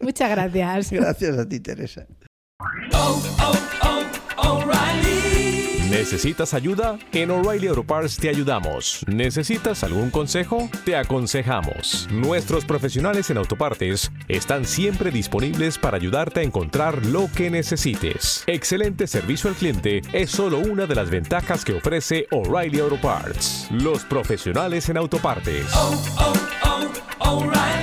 Muchas 0.00 0.30
gracias. 0.30 0.90
Gracias 0.90 1.38
a 1.38 1.48
ti, 1.48 1.60
Teresa. 1.60 2.06
¿Necesitas 5.90 6.54
ayuda? 6.54 6.98
En 7.12 7.30
O'Reilly 7.32 7.66
Auto 7.66 7.82
Parts 7.82 8.16
te 8.16 8.28
ayudamos. 8.28 9.04
¿Necesitas 9.08 9.82
algún 9.82 10.10
consejo? 10.10 10.70
Te 10.84 10.94
aconsejamos. 10.94 12.08
Nuestros 12.12 12.64
profesionales 12.64 13.28
en 13.30 13.38
autopartes 13.38 14.10
están 14.28 14.64
siempre 14.64 15.10
disponibles 15.10 15.78
para 15.78 15.96
ayudarte 15.96 16.40
a 16.40 16.42
encontrar 16.44 17.04
lo 17.06 17.28
que 17.34 17.50
necesites. 17.50 18.44
Excelente 18.46 19.08
servicio 19.08 19.50
al 19.50 19.56
cliente 19.56 20.00
es 20.12 20.30
solo 20.30 20.60
una 20.60 20.86
de 20.86 20.94
las 20.94 21.10
ventajas 21.10 21.64
que 21.64 21.74
ofrece 21.76 22.26
O'Reilly 22.30 22.78
Auto 22.80 23.00
Parts. 23.00 23.68
Los 23.72 24.04
profesionales 24.04 24.88
en 24.88 24.96
autopartes. 24.96 25.66
O'Reilly 25.74 27.00
Auto 27.20 27.50
Parts. 27.50 27.79